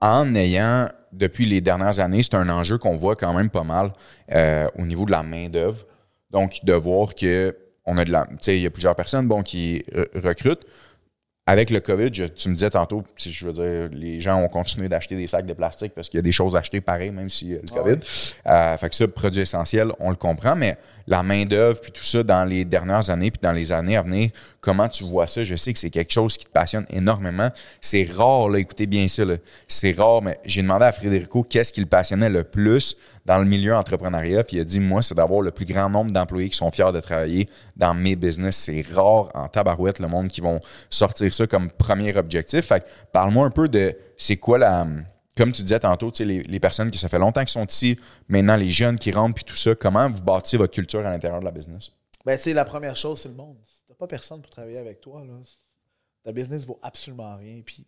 [0.00, 3.92] en ayant, depuis les dernières années, c'est un enjeu qu'on voit quand même pas mal
[4.32, 5.86] euh, au niveau de la main-d'œuvre.
[6.30, 8.26] Donc, de voir que on a de la.
[8.42, 10.66] Tu il y a plusieurs personnes bon, qui re- recrutent.
[11.50, 14.48] Avec le COVID, je- tu me disais tantôt, si je veux dire, les gens ont
[14.48, 17.30] continué d'acheter des sacs de plastique parce qu'il y a des choses achetées pareil, même
[17.30, 17.98] si euh, le COVID.
[18.46, 22.22] Euh, fait que ça, produit essentiel, on le comprend, mais la main-d'œuvre puis tout ça
[22.22, 24.28] dans les dernières années puis dans les années à venir,
[24.60, 25.42] comment tu vois ça?
[25.42, 27.48] Je sais que c'est quelque chose qui te passionne énormément.
[27.80, 29.22] C'est rare, là, écoutez bien ça,
[29.66, 33.44] c'est rare, mais j'ai demandé à Frédérico qu'est-ce qui le passionnait le plus dans le
[33.44, 36.56] milieu entrepreneuriat, puis il a dit, moi, c'est d'avoir le plus grand nombre d'employés qui
[36.56, 38.56] sont fiers de travailler dans mes business.
[38.56, 42.64] C'est rare en tabarouette, le monde qui vont sortir ça comme premier objectif.
[42.64, 44.86] Fait parle-moi un peu de c'est quoi la
[45.36, 47.66] comme tu disais tantôt, tu sais, les, les personnes qui ça fait longtemps qu'ils sont
[47.66, 47.96] ici,
[48.28, 51.38] maintenant les jeunes qui rentrent, puis tout ça, comment vous bâtissez votre culture à l'intérieur
[51.38, 51.92] de la business?
[52.24, 53.56] Ben, tu sais, la première chose, c'est le monde.
[53.66, 55.34] Si t'as pas personne pour travailler avec toi, là,
[56.24, 57.60] ta business vaut absolument rien.
[57.64, 57.86] Puis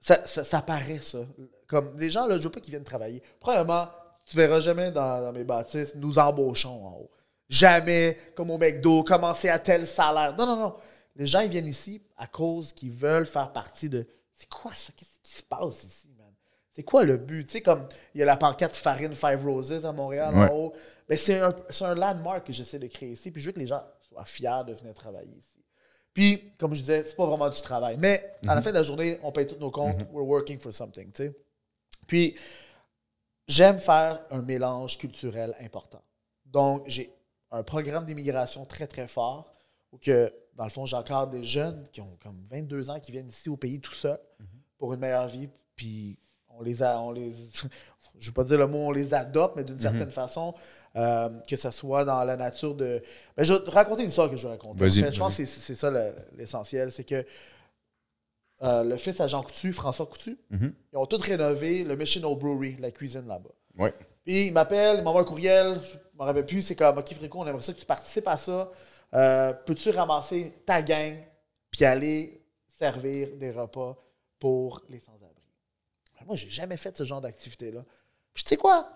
[0.00, 1.18] ça, ça, ça paraît, ça.
[1.66, 3.22] Comme les gens, là, je veux pas qu'ils viennent travailler.
[3.40, 3.88] Premièrement,
[4.26, 7.10] tu verras jamais dans, dans mes bâtisses, nous embauchons en haut.
[7.48, 10.34] Jamais, comme au McDo, commencer à tel salaire.
[10.36, 10.74] Non, non, non.
[11.16, 14.06] Les gens, ils viennent ici à cause qu'ils veulent faire partie de.
[14.34, 14.92] C'est quoi ça?
[14.96, 16.32] Qu'est-ce qui se passe ici, man?
[16.72, 17.44] C'est quoi le but?
[17.46, 20.48] Tu sais, comme il y a la pancarte Farine Five Roses à Montréal Ouais.
[20.50, 20.72] en haut.
[21.08, 23.30] Ben, c'est un, c'est un landmark que j'essaie de créer ici.
[23.30, 25.50] Puis je veux que les gens soient fiers de venir travailler ici.
[26.12, 27.96] Puis, comme je disais, c'est pas vraiment du travail.
[27.98, 29.98] Mais à la fin de la journée, on paye tous nos comptes.
[30.12, 31.36] We're working for something, tu sais.
[32.06, 32.34] Puis,
[33.48, 36.02] j'aime faire un mélange culturel important.
[36.46, 37.12] Donc, j'ai
[37.50, 39.52] un programme d'immigration très, très fort
[39.92, 43.28] où que, dans le fond, j'encadre des jeunes qui ont comme 22 ans qui viennent
[43.28, 44.18] ici au pays tout seuls
[44.78, 45.48] pour une meilleure vie.
[45.76, 46.18] Puis,
[46.56, 47.32] on les a, on les,
[48.18, 50.54] je veux pas dire le mot, on les adopte, mais d'une certaine façon,
[50.94, 53.02] euh, que ce soit dans la nature de.
[53.36, 54.84] Ben, je vais te raconter une histoire que je vais raconter.
[54.84, 56.92] En Vas-y, fait, je pense que c'est ça le- l'essentiel.
[56.92, 57.24] C'est que
[58.64, 60.74] euh, le fils à Jean Coutu, François Coutu, Mhm.
[60.92, 63.50] ils ont tous rénové le Mission Brewery, la cuisine là-bas.
[63.78, 63.90] Oui.
[64.24, 67.38] Puis il m'appelle, il m'envoie un courriel, je me rappelle plus, c'est comme, OK, Fréco,
[67.40, 68.70] on aimerait ça que tu participes à ça.
[69.14, 71.16] Euh, Peux-tu ramasser ta gang
[71.70, 72.42] puis aller
[72.78, 73.96] servir des repas
[74.38, 75.42] pour les sans-abri?
[76.18, 77.84] Ben, Moi, j'ai jamais fait ce genre d'activité-là.
[78.32, 78.88] Puis tu sais quoi?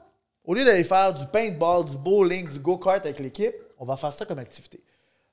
[0.45, 4.13] Au lieu d'aller faire du paintball, du bowling, du go-kart avec l'équipe, on va faire
[4.13, 4.83] ça comme activité.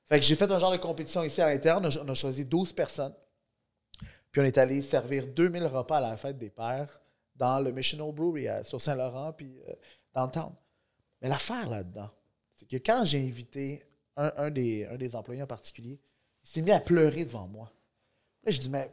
[0.07, 1.89] Fait que j'ai fait un genre de compétition ici à l'interne.
[2.03, 3.13] On a choisi 12 personnes.
[4.35, 7.01] Puis on est allé servir 2000 repas à la fête des pères
[7.37, 9.73] dans le Missional Brewery à- sur Saint-Laurent, puis euh,
[10.13, 10.53] downtown.
[11.21, 12.09] Mais l'affaire là-dedans,
[12.53, 13.81] c'est que quand j'ai invité
[14.17, 16.01] un, un des, un des employés en particulier,
[16.43, 17.71] il s'est mis à pleurer devant moi.
[18.43, 18.91] Là, je dis, mais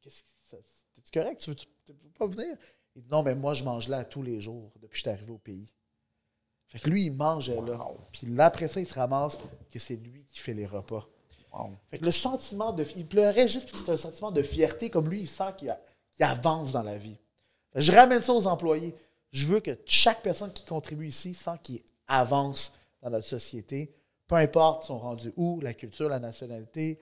[0.00, 0.56] qu'est-ce que ça-
[0.92, 1.40] t'es-tu correct?
[1.40, 2.56] Tu veux, tu, tu veux pas venir?
[2.96, 5.08] Il dit, non, mais moi, je mange là tous les jours depuis que je suis
[5.10, 5.72] arrivé au pays.
[6.66, 7.78] Fait que lui, il mangeait là.
[8.10, 9.38] Puis là, après ça, il se ramasse
[9.70, 11.06] que c'est lui qui fait les repas.
[11.90, 12.84] Fait que le sentiment de.
[12.96, 15.70] Il pleurait juste parce que c'est un sentiment de fierté, comme lui, il sent qu'il
[15.70, 15.80] a-
[16.14, 17.16] qu'il avance dans la vie.
[17.74, 18.94] Je ramène ça aux employés.
[19.32, 23.92] Je veux que chaque personne qui contribue ici sent qu'il avance dans notre société.
[24.26, 26.98] Peu importe son rendu où, la culture, la nationalité,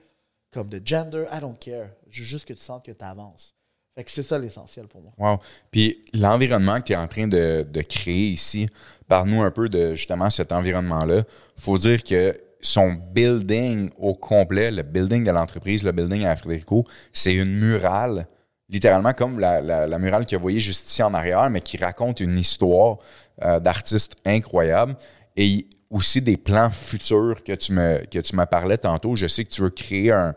[0.51, 1.87] comme de gender, I don't care.
[2.09, 3.53] Je veux juste que tu sentes que tu avances.
[3.95, 5.11] Fait que c'est ça l'essentiel pour moi.
[5.17, 5.39] Wow.
[5.69, 8.67] Puis l'environnement que tu es en train de, de créer ici,
[9.07, 11.23] parle-nous un peu de justement cet environnement-là.
[11.57, 16.85] faut dire que son building au complet, le building de l'entreprise, le building à Frédérico,
[17.13, 18.27] c'est une murale,
[18.69, 22.19] littéralement comme la, la- murale que vous voyez juste ici en arrière, mais qui raconte
[22.19, 22.97] une histoire
[23.43, 24.95] euh, d'artiste incroyable.
[25.35, 29.15] Et aussi des plans futurs que tu me que tu m'as parlé tantôt.
[29.17, 30.35] Je sais que tu veux créer un,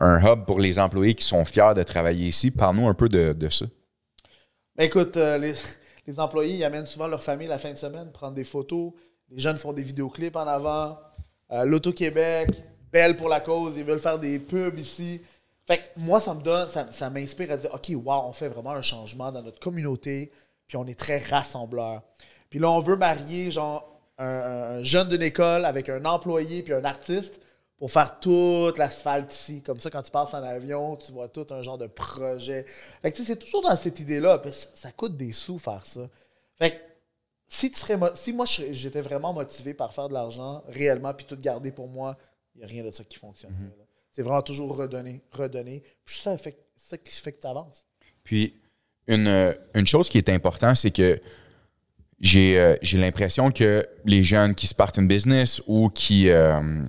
[0.00, 2.50] un hub pour les employés qui sont fiers de travailler ici.
[2.50, 3.66] Parle-nous un peu de, de ça.
[4.76, 5.54] Ben écoute, euh, les,
[6.06, 8.92] les employés ils amènent souvent leur famille la fin de semaine, prendre des photos.
[9.30, 10.98] Les jeunes font des vidéoclips en avant.
[11.52, 12.48] Euh, L'Auto-Québec,
[12.90, 15.20] belle pour la cause, ils veulent faire des pubs ici.
[15.66, 18.48] Fait que moi, ça me donne, ça, ça m'inspire à dire, OK, wow, on fait
[18.48, 20.32] vraiment un changement dans notre communauté,
[20.66, 22.02] puis on est très rassembleur.
[22.50, 23.88] Puis là, on veut marier, genre,
[24.18, 27.40] un, un jeune d'une école avec un employé puis un artiste
[27.78, 29.62] pour faire toute l'asphalte ici.
[29.62, 32.64] Comme ça, quand tu passes en avion, tu vois tout un genre de projet.
[33.02, 34.40] Fait que c'est toujours dans cette idée-là.
[34.50, 36.08] Ça, ça coûte des sous faire ça.
[36.56, 36.76] Fait que
[37.52, 41.36] si, tu serais, si moi j'étais vraiment motivé par faire de l'argent réellement puis tout
[41.36, 42.16] garder pour moi,
[42.54, 43.52] il n'y a rien de ça qui fonctionne.
[44.10, 45.82] C'est vraiment toujours redonner, redonner.
[46.04, 47.86] Puis ça, fait, ça qui fait que tu avances.
[48.24, 48.54] Puis,
[49.06, 51.20] une, euh, une chose qui est importante, c'est que
[52.20, 56.82] j'ai euh, l'impression que les jeunes qui se partent une business ou qui, euh,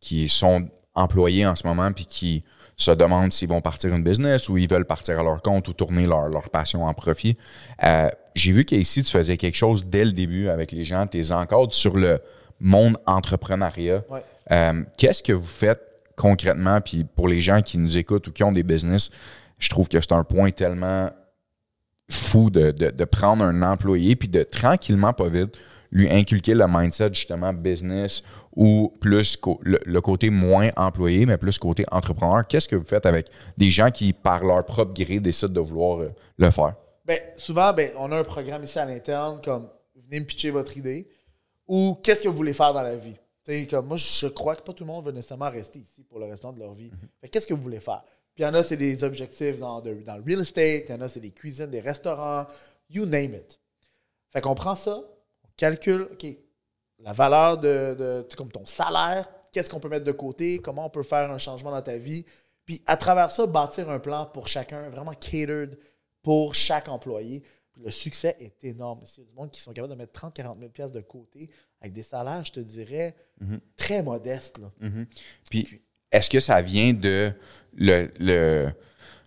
[0.00, 2.44] qui sont employés en ce moment puis qui
[2.76, 5.72] se demandent s'ils vont partir une business ou ils veulent partir à leur compte ou
[5.72, 7.36] tourner leur, leur passion en profit.
[7.82, 11.32] Euh, j'ai vu qu'ici, tu faisais quelque chose dès le début avec les gens, tes
[11.32, 12.18] encadres sur le
[12.60, 14.02] monde entrepreneuriat.
[14.10, 14.22] Ouais.
[14.50, 15.80] Euh, Qu'est-ce que vous faites
[16.16, 16.80] concrètement?
[16.80, 19.10] Puis pour les gens qui nous écoutent ou qui ont des business,
[19.58, 21.10] je trouve que c'est un point tellement
[22.10, 25.58] fou de, de- de prendre un employé puis de tranquillement, pas vite,
[25.90, 28.24] lui inculquer le mindset justement business
[28.56, 32.44] ou plus le côté moins employé, mais plus côté entrepreneur.
[32.46, 36.00] Qu'est-ce que vous faites avec des gens qui, par leur propre gré, décident de vouloir
[36.00, 36.74] euh, le faire?
[37.04, 40.76] Ben, souvent, ben, on a un programme ici à l'interne comme venez me pitcher votre
[40.76, 41.06] idée
[41.66, 43.14] ou qu'est-ce que vous voulez faire dans la vie?
[43.44, 46.02] Tu sais, comme moi, je crois que pas tout le monde va nécessairement rester ici
[46.04, 46.90] pour le restant de leur vie.
[47.20, 48.02] Fait que Qu'est-ce que vous voulez faire?
[48.34, 50.90] Puis il y en a, c'est des objectifs dans, de- dans le real estate, il
[50.90, 52.46] y en a, c'est des cuisines, des restaurants,
[52.90, 53.60] you name it.
[54.30, 54.96] Fait qu'on prend ça,
[55.44, 56.26] on calcule, OK,
[57.00, 60.58] la valeur de, de tu sais, comme ton salaire, qu'est-ce qu'on peut mettre de côté,
[60.58, 62.24] comment on peut faire un changement dans ta vie.
[62.64, 65.78] Puis à travers ça, bâtir un plan pour chacun, vraiment catered
[66.24, 67.44] pour chaque employé.
[67.72, 69.00] Puis le succès est énorme.
[69.16, 71.00] Il y a du monde qui sont capables de mettre 30 40 000 pièces de
[71.00, 73.14] côté avec des salaires, je te dirais,
[73.76, 74.58] très modestes.
[74.58, 74.70] Là.
[75.50, 77.32] Puis, est-ce que ça vient de
[77.76, 78.70] le, le,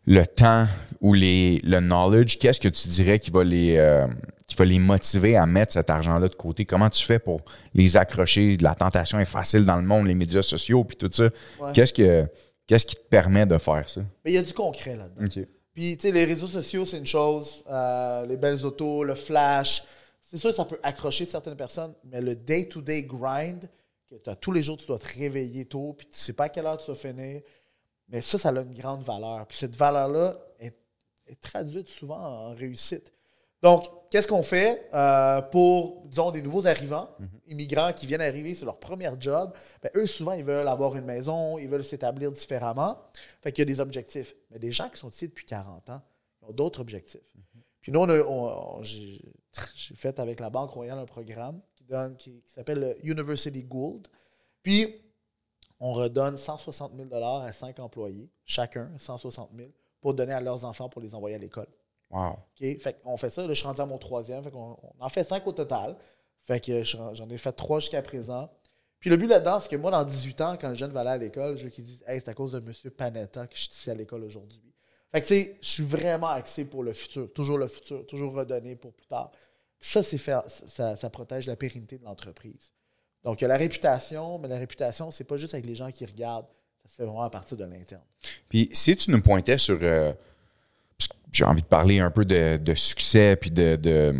[0.05, 0.65] le temps
[1.01, 2.39] ou les, le knowledge?
[2.39, 4.07] Qu'est-ce que tu dirais qui va, les, euh,
[4.47, 6.65] qui va les motiver à mettre cet argent-là de côté?
[6.65, 7.41] Comment tu fais pour
[7.73, 8.55] les accrocher?
[8.61, 11.25] La tentation est facile dans le monde, les médias sociaux, puis tout ça.
[11.59, 11.73] Ouais.
[11.73, 12.25] Qu'est-ce, que,
[12.65, 14.01] qu'est-ce qui te permet de faire ça?
[14.23, 15.43] Mais il y a du concret là-dedans.
[15.77, 17.63] Puis, tu sais, les réseaux sociaux, c'est une chose.
[17.69, 19.83] euh, les belles autos, le flash.
[20.21, 23.69] C'est sûr ça peut accrocher certaines personnes, mais le day-to-day grind,
[24.09, 26.45] que tu as tous les jours, tu dois te réveiller tôt, puis tu sais pas
[26.45, 27.43] à quelle heure tu vas finir.
[28.09, 29.45] Mais ça, ça a une grande valeur.
[29.45, 30.75] Puis cette valeur-là est
[31.41, 33.11] traduite souvent en réussite.
[33.63, 37.09] Donc, qu'est-ce qu'on fait euh, pour, disons, des nouveaux arrivants,
[37.47, 39.51] immigrants qui viennent arriver, c'est leur premier job?
[39.81, 42.97] Ben, eux, souvent, ils veulent avoir une maison, ils veulent s'établir différemment.
[43.41, 44.35] Fait qu'il y a des objectifs.
[44.51, 46.01] Mais des gens qui sont ici depuis 40 ans,
[46.41, 47.21] ils ont d'autres objectifs.
[47.81, 51.83] Puis nous, on a- on- on- j'ai fait avec la Banque Royale un programme qui,
[51.83, 54.07] donne, qui, qui s'appelle le University Gold.
[54.61, 55.01] Puis,
[55.79, 59.69] on redonne 160 000 à cinq employés, chacun 160 000,
[60.01, 61.67] pour donner à leurs enfants pour les envoyer à l'école.
[62.09, 62.31] Wow.
[62.31, 62.79] OK?
[62.81, 63.41] Fait qu'on fait ça.
[63.41, 64.43] Là, je suis rendu à mon troisième.
[64.43, 65.95] Fait qu'on on en fait cinq au total.
[66.41, 68.49] Fait que je- j'en ai fait trois jusqu'à présent.
[68.99, 71.09] Puis le but là-dedans, c'est que moi, dans 18 ans, quand le jeune va aller
[71.11, 72.73] à l'école, je veux qu'il dise Hey, c'est à cause de M.
[72.91, 74.61] Panetta que je suis ici à l'école aujourd'hui.
[75.11, 77.31] Fait que, tu sais, je suis vraiment axé pour le futur.
[77.33, 79.31] Toujours le futur, toujours redonner pour plus tard.
[79.79, 82.71] Ça, c'est faire, ça, ça protège la pérennité de l'entreprise.
[83.23, 85.91] Donc, il y a la réputation, mais la réputation, c'est pas juste avec les gens
[85.91, 86.47] qui regardent.
[86.83, 88.01] Ça se fait vraiment à partir de l'interne.
[88.49, 89.77] Puis si tu nous pointais sur.
[89.81, 90.13] euh,
[91.31, 94.15] j'ai envie de parler un peu de, de succès, puis de, de-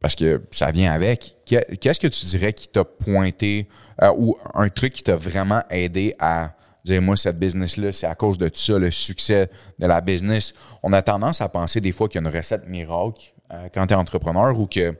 [0.00, 1.36] Parce que ça vient avec.
[1.48, 3.68] Que- Qu'est-ce que tu dirais qui t'a pointé,
[4.02, 8.14] euh, ou un truc qui t'a vraiment aidé à dire, moi, cette business-là, c'est à
[8.14, 10.52] cause de tout ça, le succès de la business?
[10.82, 13.86] On a tendance à penser des fois qu'il y a une recette miracle euh, quand
[13.86, 14.94] tu es entrepreneur ou que.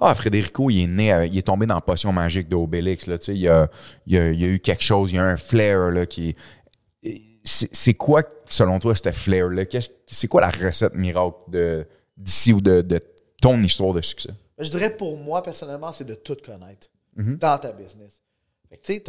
[0.00, 3.06] Ah, Frédérico, il est né, avec- il est tombé dans la potion magique d'Obélix.
[3.06, 3.70] Là, tu sais, il, y a,
[4.06, 6.34] il, a, il a eu quelque chose, il y a un flair là, qui,
[7.44, 9.66] c'est c'est quoi, selon toi, ce flair-là?
[9.66, 11.86] Qu'est-ce- C'est quoi la recette miracle de-
[12.16, 13.00] d'ici ou de, de
[13.40, 14.30] ton histoire de succès?
[14.58, 17.38] Je dirais pour moi, personnellement, c'est de tout connaître Mhm.
[17.38, 18.22] dans ta business.
[18.70, 19.00] Tu sais,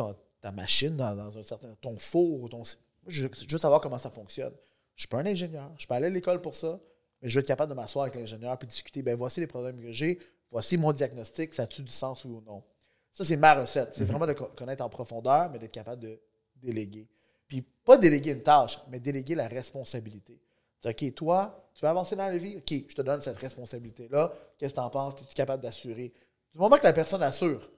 [0.41, 2.62] ta machine, dans, dans un certain, ton four, ton,
[3.08, 4.53] je, veux savoir comment ça fonctionne.
[4.95, 6.79] Je suis pas un ingénieur, je suis pas allé à l'école pour ça,
[7.21, 9.81] mais je veux être capable de m'asseoir avec l'ingénieur puis discuter, ben voici les problèmes
[9.81, 10.19] que j'ai,
[10.51, 12.63] voici mon diagnostic, ça a-tu du sens oui ou non?
[13.12, 13.89] Ça, c'est ma recette.
[13.95, 16.19] C'est vraiment de co- connaître en profondeur, mais d'être capable de
[16.58, 17.08] déléguer.
[17.47, 20.39] Puis pas déléguer une tâche, mais déléguer la responsabilité.
[20.81, 22.55] C'est OK, toi, tu veux avancer dans la vie?
[22.57, 24.31] OK, je te donne cette responsabilité-là.
[24.57, 25.13] Qu'est-ce que tu en penses?
[25.21, 26.13] Es-tu capable d'assurer?
[26.53, 27.69] Du moment que la personne assure,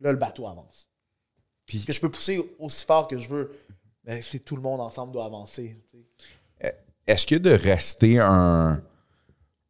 [0.00, 0.88] là, le bateau avance.
[1.64, 3.52] Puis- que je peux pousser aussi fort que je veux,
[4.04, 5.76] mais c'est tout le monde ensemble doit avancer.
[5.92, 6.74] sais.
[7.06, 8.80] Est-ce que de rester un,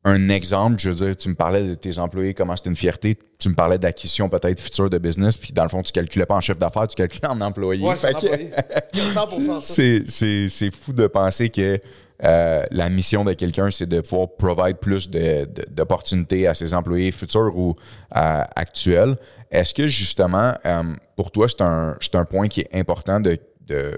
[0.04, 3.18] un exemple, je veux dire, tu me parlais de tes employés, comment c'était une fierté,
[3.38, 6.34] tu me parlais d'acquisition peut-être future de business, puis dans le fond, tu calculais pas
[6.36, 7.86] en chef d'affaires, tu calculais en employé.
[7.86, 9.12] Ouais, c'est Fait un que- employé.
[9.12, 9.60] 100% ça.
[9.74, 11.78] c'est, c'est, c'est fou de penser que
[12.24, 17.56] euh, la mission de quelqu'un, c'est de pouvoir provide plus d'opportunités à ses employés futurs
[17.56, 17.74] ou
[18.16, 19.16] euh, actuels.
[19.50, 20.82] Est-ce que justement, euh,
[21.16, 23.38] pour toi, c'est un, un point qui est important de.
[23.66, 23.96] de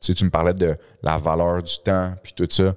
[0.00, 2.76] tu tu me parlais de la valeur du temps, puis tout ça,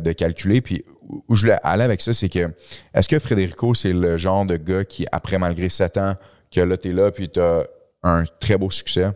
[0.00, 0.62] de calculer.
[0.62, 0.82] Puis
[1.28, 2.50] où je voulais aller avec ça, c'est que
[2.94, 6.14] est-ce que Frédérico, c'est le genre de gars qui, après malgré sept ans,
[6.50, 7.66] que là, tu es là, puis tu as
[8.02, 9.08] un très beau succès,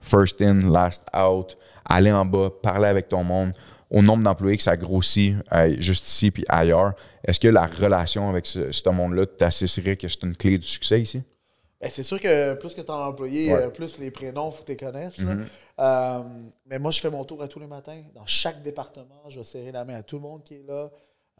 [0.00, 3.52] first in, last out, aller en bas, parler avec ton monde,
[3.90, 8.28] au nombre d'employés que ça grossit, euh, juste ici puis ailleurs, est-ce que la relation
[8.30, 11.22] avec ce, ce monde-là t'assisterait que c'est une clé du succès ici?
[11.80, 13.62] Ben, c'est sûr que plus que tu en employé, Ouais.
[13.62, 15.18] euh, plus les prénoms, il faut que tu les connaisses.
[15.22, 15.34] là.
[15.78, 16.22] Euh,
[16.66, 18.02] mais moi, je fais mon tour à tous les matins.
[18.14, 20.90] Dans chaque département, je vais serrer la main à tout le monde qui est là.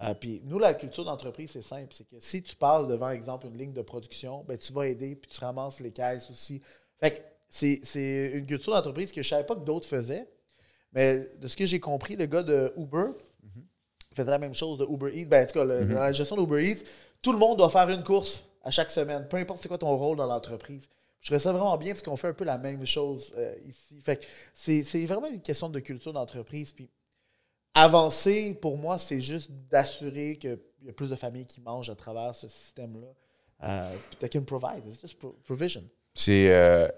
[0.02, 1.92] Euh, puis nous, la culture d'entreprise, c'est simple.
[1.94, 5.14] C'est que si tu passes devant, exemple, une ligne de production, ben, tu vas aider,
[5.14, 6.62] puis tu ramasses les caisses aussi.
[6.98, 10.26] Fait que c'est, c'est une culture d'entreprise que je ne savais pas que d'autres faisaient.
[10.92, 13.12] Mais de ce que j'ai compris, le gars de Uber
[14.14, 15.26] faisait la même chose de Uber Eats.
[15.26, 16.82] Ben, en tout cas, le- dans la gestion d'Uber Eats,
[17.22, 19.96] tout le monde doit faire une course à chaque semaine, peu importe c'est quoi ton
[19.96, 20.88] rôle dans l'entreprise.
[21.20, 24.00] Je trouvais ça vraiment bien parce qu'on fait un peu la même chose euh, ici.
[24.02, 24.24] Fait que
[24.54, 26.72] c'est, c'est vraiment une question de culture d'entreprise.
[26.72, 26.88] Puis
[27.74, 31.94] avancer, pour moi, c'est juste d'assurer qu'il y a plus de familles qui mangent à
[31.94, 33.08] travers ce système-là.
[34.08, 34.86] Puis they can provide.
[34.86, 35.84] It's just pro- provision.
[36.14, 36.88] C'est, euh,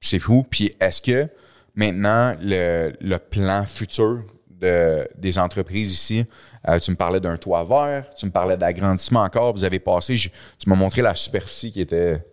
[0.00, 0.44] c'est fou.
[0.48, 1.28] Puis est-ce que
[1.74, 6.24] maintenant, le, le plan futur de, des entreprises ici,
[6.68, 10.14] euh, tu me parlais d'un toit vert, tu me parlais d'agrandissement encore, vous avez passé,
[10.16, 12.24] je- tu m'as montré la superficie qui était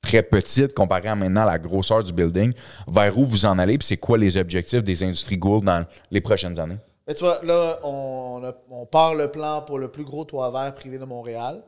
[0.00, 2.52] très petite comparée à maintenant la grosseur du building.
[2.86, 6.20] Vers où vous en allez, puis c'est quoi les objectifs des industries Gould dans les
[6.20, 6.78] prochaines années?
[7.06, 10.50] Mais tu vois, là, on, a- on part le plan pour le plus gros toit
[10.50, 11.62] vert privé de Montréal.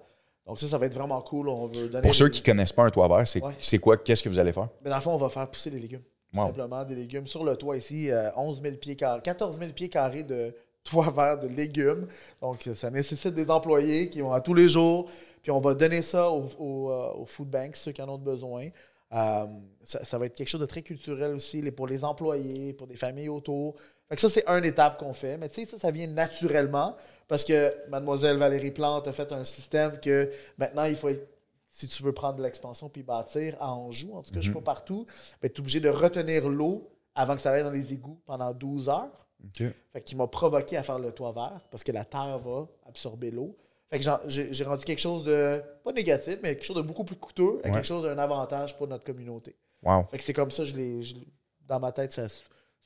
[0.47, 1.49] Donc ça, ça va être vraiment cool.
[1.49, 3.79] On veut donner Pour ceux des- qui connaissent pas un toit vert, c'est, Ouais.
[3.79, 3.97] quoi?
[3.99, 4.69] Qu'est-ce que vous allez faire?
[4.85, 6.03] Mais dans le fond, on va faire pousser des légumes.
[6.37, 9.89] Simplement des légumes sur le toit ici, euh, 11 000 pieds carrés, 14 000 pieds
[9.89, 12.07] carrés de toit vert de légumes.
[12.41, 15.11] Donc, ça nécessite des employés qui vont à tous les jours.
[15.43, 18.69] Puis, on va donner ça aux, euh, aux food banks, ceux qui en ont besoin.
[19.13, 19.47] Euh,
[19.85, 23.29] ça, va être quelque chose de très culturel aussi pour les employés, pour des familles
[23.29, 23.77] autour.
[24.09, 25.37] Fait que ça, c'est une étape qu'on fait.
[25.37, 26.97] Mais tu sais, ça, ça vient naturellement
[27.29, 31.36] parce que Mademoiselle Valérie Plante a fait un système que maintenant, il faut être
[31.79, 34.55] si tu veux prendre de l'expansion puis bâtir à Anjou, en tout cas, je ne
[34.55, 35.05] sais pas partout,
[35.43, 38.53] ben, tu es obligé de retenir l'eau avant que ça aille dans les égouts pendant
[38.55, 39.27] 12 heures.
[39.93, 43.31] Fait qui m'a provoqué à faire le toit vert parce que la terre va absorber
[43.31, 43.57] l'eau.
[43.91, 47.17] Fait que j'ai rendu quelque chose de, pas négatif, mais quelque chose de beaucoup plus
[47.17, 47.73] coûteux à Ouais.
[47.75, 49.55] quelque chose d'un avantage pour notre communauté.
[49.83, 50.07] Wow.
[50.11, 51.29] Fait que c'est comme ça, je je l'ai-
[51.69, 52.27] dans ma tête, ça,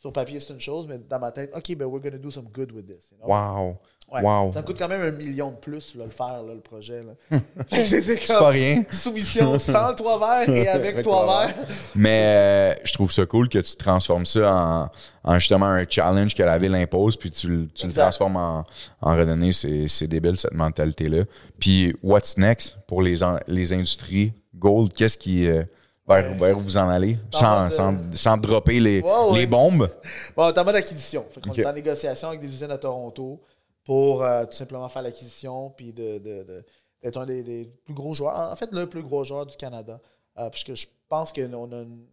[0.00, 2.30] Sur papier, c'est une chose, mais dans ma tête, OK, ben, we're going to do
[2.30, 3.10] some good with this.
[3.12, 3.28] you know?
[3.28, 3.76] Wow.
[4.10, 4.22] Ouais.
[4.22, 4.50] Wow.
[4.50, 7.02] Ça me coûte quand même un million de plus, là, le faire, là, le projet.
[7.70, 8.82] C'est pas rien.
[8.90, 11.54] Soumission sans le toit vert et avec Avec toit vert.
[11.94, 14.90] Mais euh, je trouve ça cool que tu transformes ça en,
[15.32, 18.02] en justement un challenge que la ville impose, puis tu, le- tu le Exact.
[18.02, 18.64] transformes en,
[19.02, 19.50] en.
[19.52, 21.24] C'est débile, cette mentalité-là.
[21.58, 24.92] Puis, what's next pour les, les industries Gold?
[24.94, 25.46] Qu'est-ce qui.
[25.46, 25.62] euh,
[26.10, 27.18] vers, vers où vous en allez?
[27.32, 29.88] Sans, sans, sans dropper les, Ouais, les bombes?
[30.36, 31.24] Bon, on est en mode acquisition.
[31.30, 31.58] Fait Ok.
[31.58, 33.40] est en négociation avec des usines à Toronto
[33.84, 36.64] pour euh, tout simplement faire l'acquisition puis de, de- de-
[37.02, 38.50] d'être un des, des plus gros joueurs.
[38.52, 40.00] En fait, le plus gros joueur du Canada.
[40.38, 41.42] Euh, puisque je pense qu'on
[41.72, 42.06] a, une-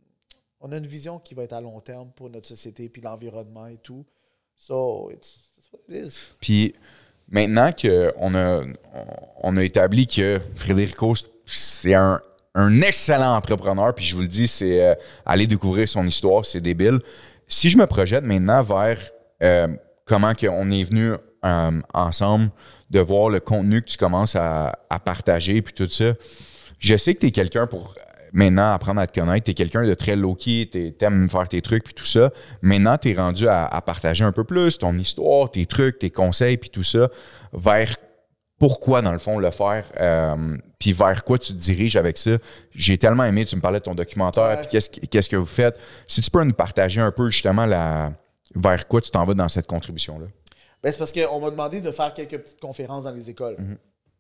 [0.59, 3.67] on a une vision qui va être à long terme pour notre société puis l'environnement
[3.67, 4.05] et tout.
[4.55, 6.17] So, it's, it's what it is.
[6.39, 6.73] Puis
[7.29, 8.63] maintenant qu'on a,
[9.43, 11.13] on a établi que Frédérico,
[11.45, 12.21] c'est un,
[12.57, 14.95] un excellent entrepreneur, puis je vous le dis, c'est euh,
[15.27, 16.99] aller découvrir son histoire, c'est débile.
[17.47, 18.99] Si je me projette maintenant vers
[19.43, 19.67] euh,
[20.05, 21.11] comment on est venu
[21.45, 22.49] euh, ensemble,
[22.89, 24.73] de voir le contenu que tu commences à,
[25.05, 26.13] partager, puis tout ça,
[26.79, 27.93] je sais que tu es quelqu'un pour
[28.33, 29.43] maintenant apprendre à te connaître.
[29.43, 32.31] Tu es quelqu'un de très low-key, tu aimes faire tes trucs, puis tout ça.
[32.63, 36.57] Maintenant, tu es rendu à, partager un peu plus ton histoire, tes trucs, tes conseils,
[36.57, 37.09] puis tout ça,
[37.53, 37.97] vers
[38.57, 39.85] pourquoi, dans le fond, le faire,
[40.79, 42.31] puis vers quoi tu te diriges avec ça?
[42.73, 45.45] J'ai tellement aimé, tu me parlais de ton documentaire, puis qu'est-ce, que- qu'est-ce que vous
[45.45, 45.79] faites?
[46.07, 48.13] Si tu peux nous partager un peu, justement, la,
[48.55, 50.27] vers quoi tu t'en vas dans cette contribution-là?
[50.83, 53.55] Ben, c'est parce qu'on m'a demandé de faire quelques petites conférences dans les écoles.
[53.57, 53.77] Mhm.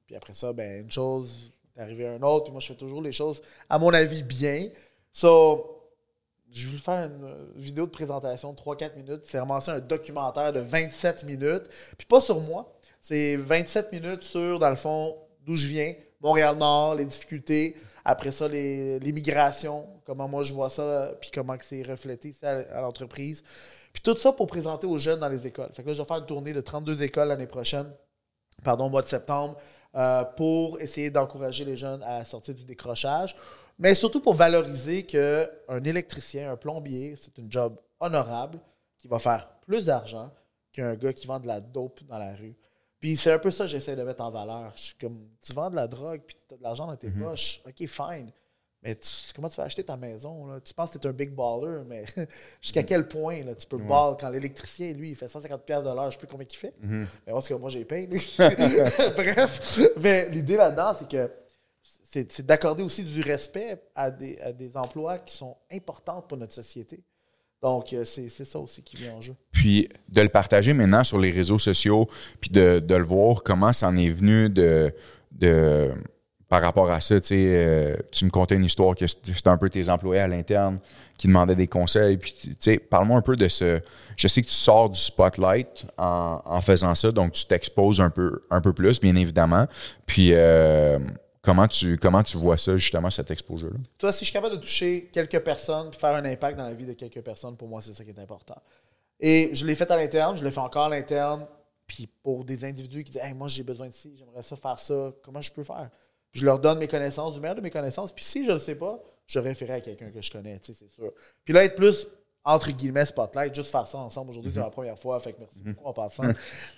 [0.07, 2.45] Puis après ça, ben, une chose est arrivée à une autre.
[2.45, 4.67] Puis moi, je fais toujours les choses, à mon avis, bien.
[5.11, 5.73] So,
[6.51, 9.21] je vais faire une vidéo de présentation de 3-4 minutes.
[9.23, 11.63] C'est vraiment ça, un documentaire de 27 minutes.
[11.97, 12.73] Puis pas sur moi.
[13.01, 17.75] C'est 27 minutes sur, dans le fond, d'où je viens, Montréal-Nord, les difficultés.
[18.03, 23.43] Après ça, l'immigration, comment moi je vois ça, puis comment c'est reflété à, l'entreprise.
[23.91, 25.69] Puis tout ça pour présenter aux jeunes dans les écoles.
[25.73, 27.91] Fait que là, je vais faire une tournée de 32 écoles l'année prochaine,
[28.63, 29.57] pardon, au mois de septembre,
[29.95, 33.35] euh, pour essayer d'encourager les jeunes à sortir du décrochage,
[33.77, 38.59] mais surtout pour valoriser qu'un électricien, un plombier, c'est une job honorable
[38.97, 40.31] qui va faire plus d'argent
[40.71, 42.55] qu'un gars qui vend de la dope dans la rue.
[43.07, 44.73] Puis c'est un peu ça que j'essaie de mettre en valeur.
[44.75, 47.07] Je suis comme, tu vends de la drogue, puis tu as de l'argent dans tes
[47.23, 48.31] poches, ok, fine.
[48.83, 50.45] Mais tu- comment tu vas acheter ta maison?
[50.47, 50.59] Là?
[50.59, 52.03] Tu penses que tu es un big baller, mais
[52.61, 55.95] jusqu'à quel point là, tu peux ball quand l'électricien, lui, il fait 150$ piastres de
[55.95, 56.73] l'heure, je sais plus combien il fait.
[57.25, 58.07] Mais parce que moi, j'ai payé.
[59.15, 61.31] Bref, mais l'idée là-dedans, c'est que
[62.03, 66.37] c'est c'est d'accorder aussi du respect à des, à des emplois qui sont importants pour
[66.37, 67.01] notre société.
[67.61, 69.35] Donc, euh, c'est ça aussi qui vient en jeu.
[69.51, 72.07] Puis de le partager maintenant sur les réseaux sociaux,
[72.39, 74.93] puis de, de le voir comment ça en est venu de,
[75.31, 75.91] de
[76.49, 77.19] par rapport à ça.
[77.19, 80.21] Tu sais, euh, tu me contais une histoire que c'était c'était un peu tes employés
[80.21, 80.79] à l'interne
[81.17, 82.17] qui demandaient des conseils.
[82.17, 83.81] Puis, tu sais, parle-moi un peu de ce.
[84.15, 88.09] Je sais que tu sors du spotlight en, en faisant ça, donc tu t'exposes un
[88.09, 89.65] peu, un peu plus, bien évidemment.
[90.05, 90.99] Puis, euh,
[91.47, 93.79] comment, tu, comment tu vois ça, justement, cet exposure-là?
[93.97, 96.73] Toi, si je suis capable de toucher quelques personnes, puis faire un impact dans la
[96.73, 98.61] vie de quelques personnes, pour moi, c'est ça qui est important.
[99.21, 101.47] Et je l'ai fait à l'interne, je le fais encore à l'interne,
[101.87, 104.77] puis pour des individus qui disent hey, moi, j'ai besoin de ci, j'aimerais ça faire
[104.77, 105.89] ça, comment je peux faire?
[106.33, 108.55] Puis je leur donne mes connaissances, du meilleur de mes connaissances, puis si je ne
[108.55, 111.13] le sais pas, je référerai à quelqu'un que je connais, c'est sûr.
[111.45, 112.07] Puis là, être plus
[112.43, 114.31] entre guillemets spotlight, juste faire ça ensemble.
[114.31, 116.23] Aujourd'hui, c'est la première fois, fait que merci beaucoup en passant.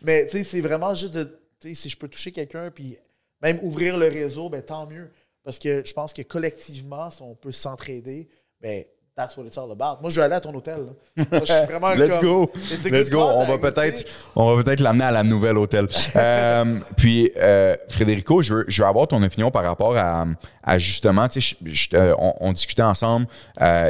[0.04, 1.40] Mais tu sais, c'est vraiment juste de,
[1.74, 2.98] si je peux toucher quelqu'un, puis
[3.42, 5.12] même ouvrir le réseau, ben tant mieux.
[5.44, 8.30] Parce que je pense que collectivement, si on peut s'entraider,
[8.62, 8.84] ben
[9.20, 10.02] that's what it's all about.
[10.02, 10.78] Moi, je vais aller à ton hôtel.
[11.18, 11.26] là.
[11.32, 12.52] Moi, je suis vraiment Let's comme- go.
[12.90, 13.20] Let's go.
[13.22, 14.06] On va peut-être,
[14.36, 15.88] on va peut-être l'amener à la nouvelle hôtel.
[16.16, 16.66] Euh,
[16.98, 20.26] puis, euh, Frédérico, je veux, je veux avoir ton opinion par rapport à,
[20.64, 23.28] à justement, tu sais, je- je- euh, on, on discutait ensemble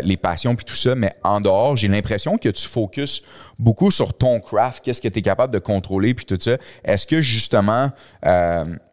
[0.03, 3.23] les passions puis tout ça, mais en dehors, j'ai l'impression que tu focuses
[3.57, 6.57] beaucoup sur ton craft, qu'est-ce que tu es capable de contrôler puis tout ça.
[6.83, 7.91] Est-ce que justement,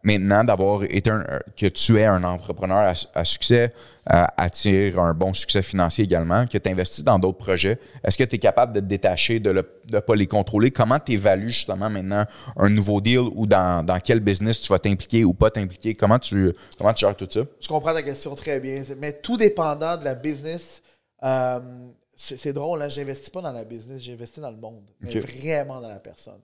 [0.03, 1.23] maintenant d'avoir été un,
[1.57, 3.73] que tu es un entrepreneur à, à succès,
[4.09, 7.79] attire un bon succès financier également, que tu investis dans d'autres projets.
[8.03, 9.51] Est-ce que tu es capable de te détacher, de
[9.91, 10.71] ne pas les contrôler?
[10.71, 14.79] Comment tu évalues justement maintenant un nouveau deal ou dans, dans quel business tu vas
[14.79, 15.95] t'impliquer ou pas t'impliquer?
[15.95, 17.41] Comment tu, comment tu gères tout ça?
[17.59, 18.81] Je comprends ta question très bien.
[18.97, 20.81] Mais tout dépendant de la business,
[21.23, 21.59] euh,
[22.15, 22.89] c'est drôle, hein?
[22.89, 24.83] j'investis pas dans la business, j'investis dans le monde.
[25.01, 26.39] Mais vraiment dans la personne.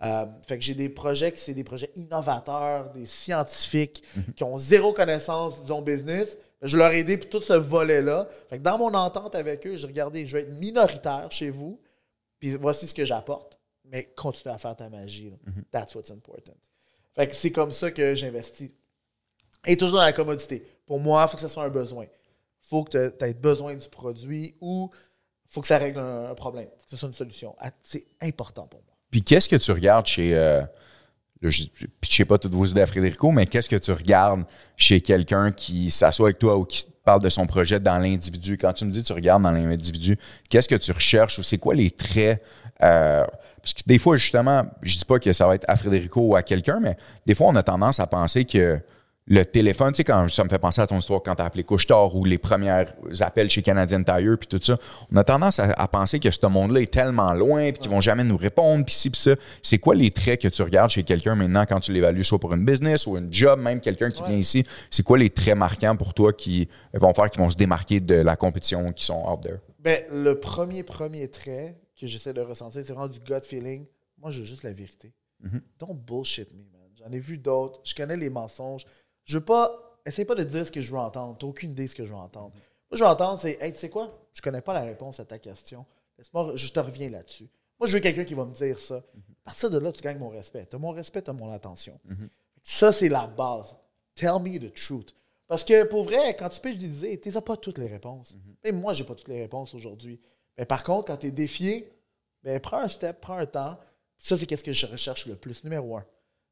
[0.00, 4.04] Euh, fait que j'ai des projets qui c'est des projets innovateurs, des scientifiques
[4.36, 6.38] qui ont zéro connaissance, disons, business.
[6.62, 8.28] Je leur ai aidé pour tout ce volet-là.
[8.48, 11.80] Fait que dans mon entente avec eux, j'ai regardé, je vais être minoritaire chez vous,
[12.40, 13.58] puis voici ce que j'apporte.
[13.84, 15.30] Mais continue à faire ta magie.
[15.30, 15.36] là.
[15.70, 16.52] That's what's important.
[17.14, 18.70] Fait que c'est comme ça que j'investis.
[19.66, 20.62] Et toujours dans la commodité.
[20.86, 22.04] Pour moi, il faut que ce soit un besoin.
[22.04, 24.90] Il faut que tu aies besoin du produit ou
[25.48, 26.68] faut que ça règle un, un problème.
[26.76, 27.56] Faut que ce soit une solution.
[27.58, 28.94] Ah, C'est important pour moi.
[29.10, 30.36] Puis qu'est-ce que tu regardes chez.
[30.36, 30.62] euh,
[31.42, 31.64] je
[32.02, 34.44] sais pas toutes vos idées à Frédérico, mais qu'est-ce que tu regardes
[34.76, 38.58] chez quelqu'un qui s'assoit avec toi ou qui parle de son projet dans l'individu?
[38.58, 40.18] Quand tu me dis tu regardes dans l'individu,
[40.50, 42.42] qu'est-ce que tu recherches ou c'est quoi les traits?
[42.82, 43.24] euh,
[43.60, 46.36] parce que des fois, justement, je dis pas que ça va être à Frédérico ou
[46.36, 48.80] à quelqu'un, mais des fois, on a tendance à penser que
[49.30, 51.44] le téléphone, tu sais, quand ça me fait penser à ton histoire quand tu as
[51.44, 52.84] appelé Couche-Tard ou les premiers
[53.20, 54.78] appels chez Canadian Tire puis tout ça,
[55.12, 58.00] on a tendance à, à penser que ce monde-là est tellement loin puis qu'ils vont
[58.00, 59.32] jamais nous répondre puis ci puis ça.
[59.62, 62.54] C'est quoi les traits que tu regardes chez quelqu'un maintenant quand tu l'évalues soit pour
[62.54, 64.28] une business ou une job, même quelqu'un qui Ouais.
[64.28, 64.64] vient ici?
[64.90, 68.14] C'est quoi les traits marquants pour toi qui vont faire qu'ils vont se démarquer de
[68.14, 69.58] la compétition qui sont out there?
[69.80, 73.86] Ben, le premier, premier trait que j'essaie de ressentir, c'est vraiment du gut feeling.
[74.20, 75.12] Moi, je veux juste la vérité.
[75.40, 75.60] Mhm.
[75.78, 76.88] Don't bullshit me, man.
[76.98, 77.80] J'en ai vu d'autres.
[77.84, 78.84] Je connais les mensonges.
[79.28, 80.00] Je veux pas.
[80.04, 81.36] Essaye pas de dire ce que je veux entendre.
[81.38, 82.50] T'as aucune idée de ce que je veux entendre.
[82.90, 84.26] Moi, je veux entendre, c'est Hey, tu sais quoi?
[84.32, 85.84] Je connais pas la réponse à ta question.
[86.16, 87.48] Laisse-moi, je te reviens là-dessus.
[87.78, 88.96] Moi, je veux quelqu'un qui va me dire ça.
[89.44, 90.66] À partir de là, tu gagnes mon respect.
[90.68, 92.00] T'as mon respect, t'as mon attention.
[92.62, 93.76] Ça, c'est la base.
[94.14, 95.14] Tell me the truth.
[95.46, 98.36] Parce que pour vrai, quand tu pitches des idées, tu n'as pas toutes les réponses.
[98.64, 100.20] Même moi, j'ai pas toutes les réponses aujourd'hui.
[100.56, 101.92] Mais par contre, quand tu es défié,
[102.42, 103.78] ben, prends un step, prends un temps.
[104.18, 106.04] Ça, c'est qu'est-ce que je recherche le plus, numéro un.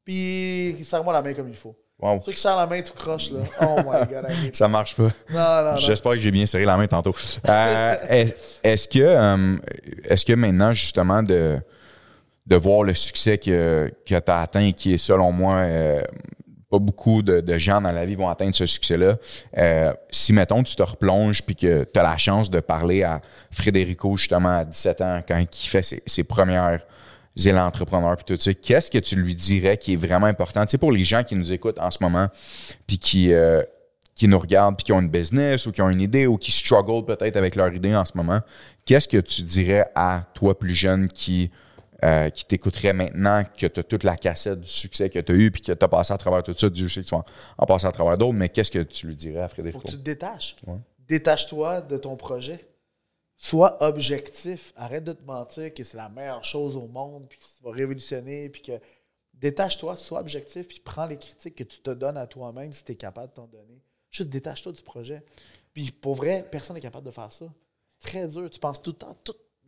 [0.05, 1.75] Puis, serre-moi la main comme il faut.
[1.99, 2.19] Wow.
[2.19, 3.39] Qui serrent la main tout croche, là.
[3.61, 5.09] Oh my God, Ça marche pas.
[5.31, 5.77] Non, non, non.
[5.77, 7.15] J'espère que j'ai bien serré la main tantôt.
[7.49, 9.57] Euh, est- est-ce que, euh,
[10.03, 11.57] est-ce que maintenant, justement, de,
[12.45, 16.03] de voir le succès que, que tu as atteint, qui est selon moi, euh,
[16.69, 19.15] pas beaucoup de, de gens dans la vie vont atteindre ce succès-là.
[19.57, 23.21] Euh, si, mettons, tu te replonges puis que tu as la chance de parler à
[23.51, 26.81] Frédérico, justement, à 17 ans, quand il fait ses, ses premières
[27.45, 30.65] élans entrepreneurs puis tout ça, qu'est-ce que tu lui dirais qui est vraiment important?
[30.65, 32.27] Tu sais, pour les gens qui nous écoutent en ce moment
[32.85, 33.63] puis qui, euh,
[34.15, 36.51] qui nous regardent puis qui ont une business ou qui ont une idée ou qui
[36.51, 38.39] struggle peut-être avec leur idée en ce moment,
[38.85, 41.51] qu'est-ce que tu dirais à toi plus jeune qui,
[42.03, 45.35] euh, qui t'écouterait maintenant que tu as toute la cassette du succès que tu as
[45.35, 47.23] eu puis que tu as passé à travers tout ça, Dieu sait que tu vas
[47.57, 49.81] en, passer à travers d'autres, mais qu'est-ce que tu lui dirais à faut Frédéric?
[49.81, 50.55] que tu te détaches.
[50.65, 50.77] Ouais.
[51.07, 52.66] Détache-toi de ton projet.
[53.37, 54.73] Sois objectif.
[54.75, 57.71] Arrête de te mentir que c'est la meilleure chose au monde, puis que tu vas
[57.71, 58.73] révolutionner, puis que
[59.35, 62.93] détache-toi, sois objectif, puis prends les critiques que tu te donnes à toi-même si tu
[62.93, 63.81] es capable de t'en donner.
[64.09, 65.23] Juste détache-toi du projet.
[65.73, 67.45] Puis pour vrai, personne n'est capable de faire ça.
[67.99, 68.49] Très dur.
[68.49, 69.15] Tu penses tout le temps,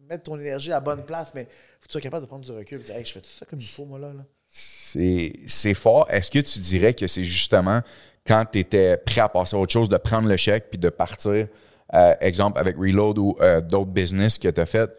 [0.07, 2.43] mettre ton énergie à la bonne place, mais faut que tu sois capable de prendre
[2.43, 4.13] du recul et dire Hey, je fais tout ça comme il faut, moi, là.
[4.13, 4.26] là.
[4.47, 6.09] C'est c'est fort.
[6.09, 7.82] Est-ce que tu dirais que c'est justement
[8.26, 10.89] quand tu étais prêt à passer à autre chose, de prendre le chèque puis de
[10.89, 11.47] partir,
[11.93, 14.89] euh, exemple avec Reload ou euh, d'autres business que tu as fait,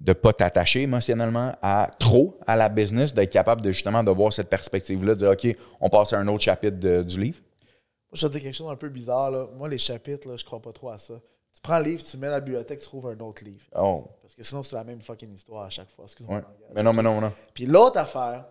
[0.00, 4.32] de pas t'attacher émotionnellement à trop à la business, d'être capable de justement de voir
[4.32, 7.38] cette perspective-là, de dire OK, on passe à un autre chapitre de- du livre?
[7.40, 9.30] Moi, je te dire quelque chose d'un peu bizarre.
[9.30, 9.48] Là.
[9.56, 11.14] Moi, les chapitres, là, je crois pas trop à ça.
[11.54, 13.64] Tu prends le livre, tu mets dans la bibliothèque, tu trouves un autre livre.
[13.74, 16.04] Oh, Parce que sinon, c'est la même fucking histoire à chaque fois.
[16.04, 16.36] Excuse-moi.
[16.36, 16.44] ouais.
[16.74, 17.32] Mais non, mais non, mais non.
[17.54, 18.44] Puis l'autre affaire,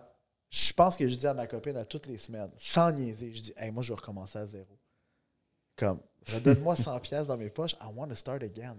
[0.50, 3.42] je pense que je dis à ma copine à toutes les semaines, sans niaiser, je
[3.42, 4.76] dis, hey, moi, je vais recommencer à zéro.
[5.76, 6.00] Comme,
[6.34, 8.76] redonne-moi 100 pièces dans mes poches, I want to start again.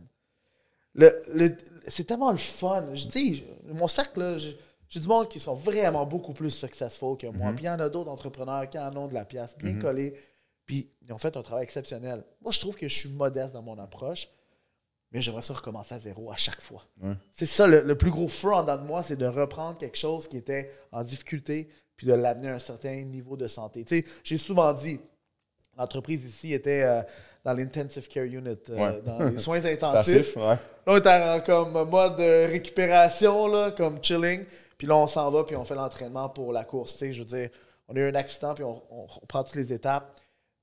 [0.94, 1.56] Le, le-
[1.88, 2.94] c'est tellement le fun.
[2.94, 7.28] Je dis, mon cercle, là, j'ai du monde qui sont vraiment beaucoup plus successful que
[7.28, 7.52] moi.
[7.54, 10.14] Puis il y en a d'autres entrepreneurs qui en ont de la pièce bien collée.
[10.66, 12.24] Puis ils ont fait un travail exceptionnel.
[12.42, 14.28] Moi, je trouve que je suis modeste dans mon approche,
[15.12, 16.84] mais j'aimerais ça recommencer à zéro à chaque fois.
[17.32, 19.98] C'est ça, le, le plus gros feu en dedans de moi, c'est de reprendre quelque
[19.98, 23.86] chose qui était en difficulté, puis de l'amener à un certain niveau de santé.
[23.86, 25.00] Tu sais, j'ai souvent dit,
[25.78, 27.02] l'entreprise ici était euh,
[27.44, 29.02] dans l'intensive care unit, euh, Ouais.
[29.06, 30.34] dans les soins intensifs.
[30.34, 30.44] Passif, ouais.
[30.44, 30.58] Là,
[30.88, 34.46] on est en comme mode euh, récupération, là, comme chilling.
[34.78, 36.94] Puis là, on s'en va, puis on fait l'entraînement pour la course.
[36.94, 37.50] Tu sais, je veux dire,
[37.88, 40.12] on a eu un accident, puis on, on prend toutes les étapes.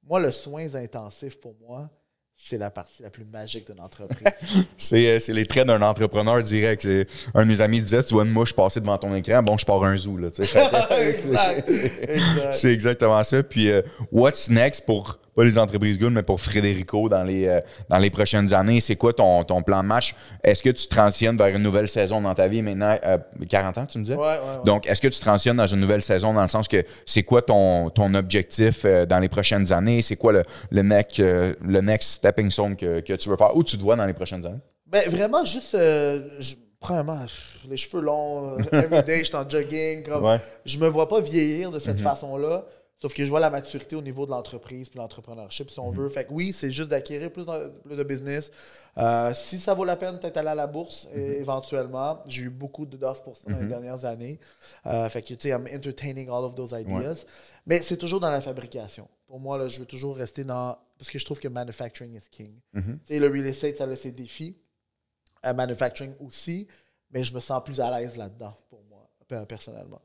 [0.02, 1.88] Moi, le soins intensif, pour moi,
[2.36, 4.28] c'est la partie la plus magique d'une entreprise.
[4.76, 6.86] C'est euh, c'est les traits d'un entrepreneur direct.
[7.34, 9.64] Un de mes amis disait Tu vois une mouche passer devant ton écran, bon, je
[9.64, 10.16] pars un zoo.
[10.18, 11.70] Là, exact.
[12.50, 13.42] C'est exactement ça.
[13.42, 13.82] Puis, euh,
[14.12, 18.10] what's next pour, pas les entreprises good, mais pour Frédérico dans les, euh, dans les
[18.10, 18.80] prochaines années?
[18.80, 20.14] C'est quoi ton, ton plan de match?
[20.42, 22.62] Est-ce que tu transitionnes vers une nouvelle saison dans ta vie?
[22.62, 22.96] Maintenant?
[23.04, 23.18] euh,
[23.48, 24.16] 40 ans, tu me disais?
[24.16, 24.64] Ouais, ouais, ouais.
[24.64, 27.42] Donc, est-ce que tu transitionnes dans une nouvelle saison dans le sens que c'est quoi
[27.42, 30.02] ton, ton objectif euh, dans les prochaines années?
[30.02, 33.56] C'est quoi le, le, next, euh, le next stepping stone que, que tu veux faire?
[33.56, 34.60] Où tu te vois dans les prochaines années?
[34.86, 35.74] Ben, vraiment, juste.
[35.74, 37.18] euh, je- premièrement,
[37.68, 40.02] les cheveux longs, euh, everyday, je suis en jogging.
[40.04, 40.38] Comme, Ouais.
[40.66, 42.64] Je me vois pas vieillir de cette façon-là.
[43.04, 46.08] Sauf que je vois la maturité au niveau de l'entreprise puis l'entrepreneurship, si on veut.
[46.08, 48.50] Fait que oui, c'est juste d'acquérir plus, de- plus de business.
[48.96, 52.22] Euh, si ça vaut la peine, peut-être aller à la bourse é- éventuellement.
[52.26, 54.40] J'ai eu beaucoup d'offres pour ça dans les dernières années.
[54.86, 57.26] Euh, fait que, tu sais, I'm entertaining all of those ideas.
[57.66, 59.06] Mais c'est toujours dans la fabrication.
[59.26, 60.78] Pour moi, là, je veux toujours rester dans.
[60.96, 62.54] Parce que je trouve que manufacturing is king.
[63.06, 64.56] Tu le real estate, ça a ses défis.
[65.44, 66.66] euh, manufacturing aussi,
[67.10, 70.00] mais je me sens plus à l'aise là-dedans pour moi, pe- personnellement.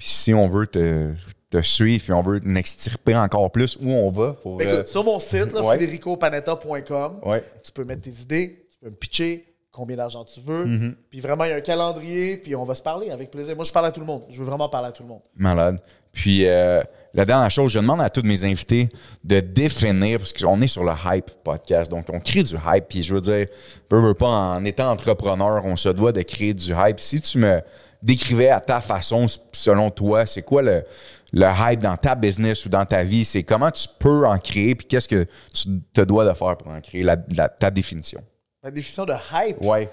[0.00, 1.12] Puis si on veut te,
[1.50, 4.54] te suivre, puis on veut n'extirper encore plus, où on va pour.
[4.54, 5.78] Euh, Ben, écoute, sur mon site, là, ouais.
[5.78, 7.44] federicopanetta.com, Ouais.
[7.62, 10.64] tu peux mettre tes idées, tu peux me pitcher combien d'argent tu veux.
[10.64, 10.94] Mm-hmm.
[11.10, 13.54] Puis vraiment, il y a un calendrier, puis on va se parler avec plaisir.
[13.56, 14.22] Moi, je parle à tout le monde.
[14.30, 15.20] Je veux vraiment parler à tout le monde.
[15.36, 15.78] Malade.
[16.14, 16.80] Puis euh,
[17.12, 18.88] la dernière chose, je demande à tous mes invités
[19.22, 22.86] de définir, parce qu'on est sur le hype podcast, donc on crée du hype.
[22.88, 23.46] Puis je veux dire,
[23.88, 24.26] peu, peu pas,
[24.56, 26.98] en étant entrepreneur, on se doit de créer du hype.
[27.00, 27.60] Si tu me
[28.02, 30.84] décrivais à ta façon, selon toi, c'est quoi le,
[31.32, 33.24] le hype dans ta business ou dans ta vie?
[33.24, 36.72] C'est comment tu peux en créer, puis qu'est-ce que tu te dois de faire pour
[36.72, 38.22] en créer, la- la- ta définition?
[38.62, 39.62] La définition de hype?
[39.64, 39.88] Ouais.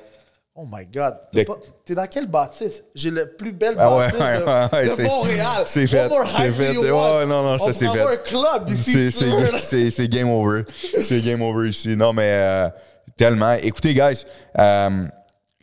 [0.59, 1.17] Oh my God.
[1.33, 1.45] Le-
[1.85, 2.83] T'es dans quelle bâtisse?
[2.95, 4.43] J'ai la plus belle Ah ouais, bâtisse ouais, de,
[4.75, 5.63] ouais, de c'est- Montréal.
[5.67, 6.73] c'est fait, c'est fait.
[6.73, 8.01] non, non, ça, c'est fait.
[8.01, 9.11] un club ici.
[9.11, 10.63] C'est game over.
[10.73, 11.95] C'est game over ici.
[11.95, 12.69] Non, mais euh,
[13.15, 13.53] tellement.
[13.53, 14.25] Écoutez, guys,
[14.57, 15.05] euh,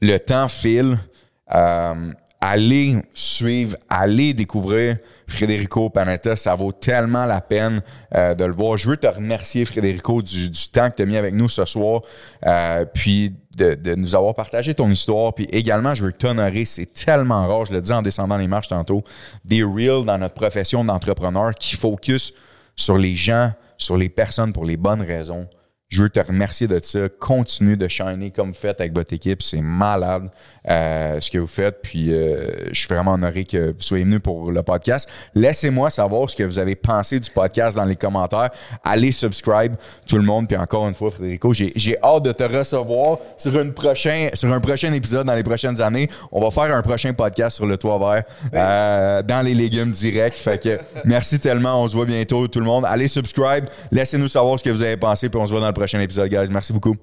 [0.00, 0.96] le temps file.
[1.52, 2.12] Euh,
[2.44, 6.36] allez suivre, allez découvrir Frédérico Panetta.
[6.36, 7.80] Ça vaut tellement la peine
[8.14, 8.76] euh, de le voir.
[8.76, 11.64] Je veux te remercier, Frédérico, du, du temps que tu as mis avec nous ce
[11.64, 12.02] soir.
[12.46, 15.32] euh, puis de, de nous avoir partagé ton histoire.
[15.32, 16.66] Puis également, je veux t'honorer.
[16.66, 19.02] C'est tellement rare, je le dis en descendant les marches tantôt,
[19.44, 22.34] des reels dans notre profession d'entrepreneur qui focus
[22.76, 25.48] sur les gens, sur les personnes pour les bonnes raisons.
[25.90, 27.08] Je veux te remercier de ça.
[27.20, 29.42] Continue de shiner comme vous faites avec votre équipe.
[29.42, 30.28] C'est malade
[30.68, 31.82] euh, ce que vous faites.
[31.82, 35.08] Puis euh, je suis vraiment honoré que vous soyez venu pour le podcast.
[35.34, 38.50] Laissez-moi savoir ce que vous avez pensé du podcast dans les commentaires.
[38.82, 39.74] Allez subscribe
[40.08, 40.48] tout le monde.
[40.48, 44.52] Puis encore une fois, Frédérico, j'ai j'ai hâte de te recevoir sur, une prochain, sur
[44.52, 46.08] un prochain épisode dans les prochaines années.
[46.32, 48.24] On va faire un prochain podcast sur le toit vert
[48.54, 50.34] euh, dans les légumes directs.
[50.34, 51.82] Fait que merci tellement.
[51.82, 52.84] On se voit bientôt tout le monde.
[52.86, 53.66] Allez subscribe.
[53.92, 55.28] Laissez-nous savoir ce que vous avez pensé.
[55.28, 56.48] Puis on se voit dans le prochain épisode, guys.
[56.50, 56.96] Merci beaucoup.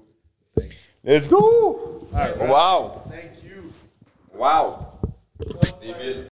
[1.04, 2.06] Let's go!
[2.40, 3.02] Wow!
[3.10, 3.72] Thank you.
[4.36, 4.92] Wow!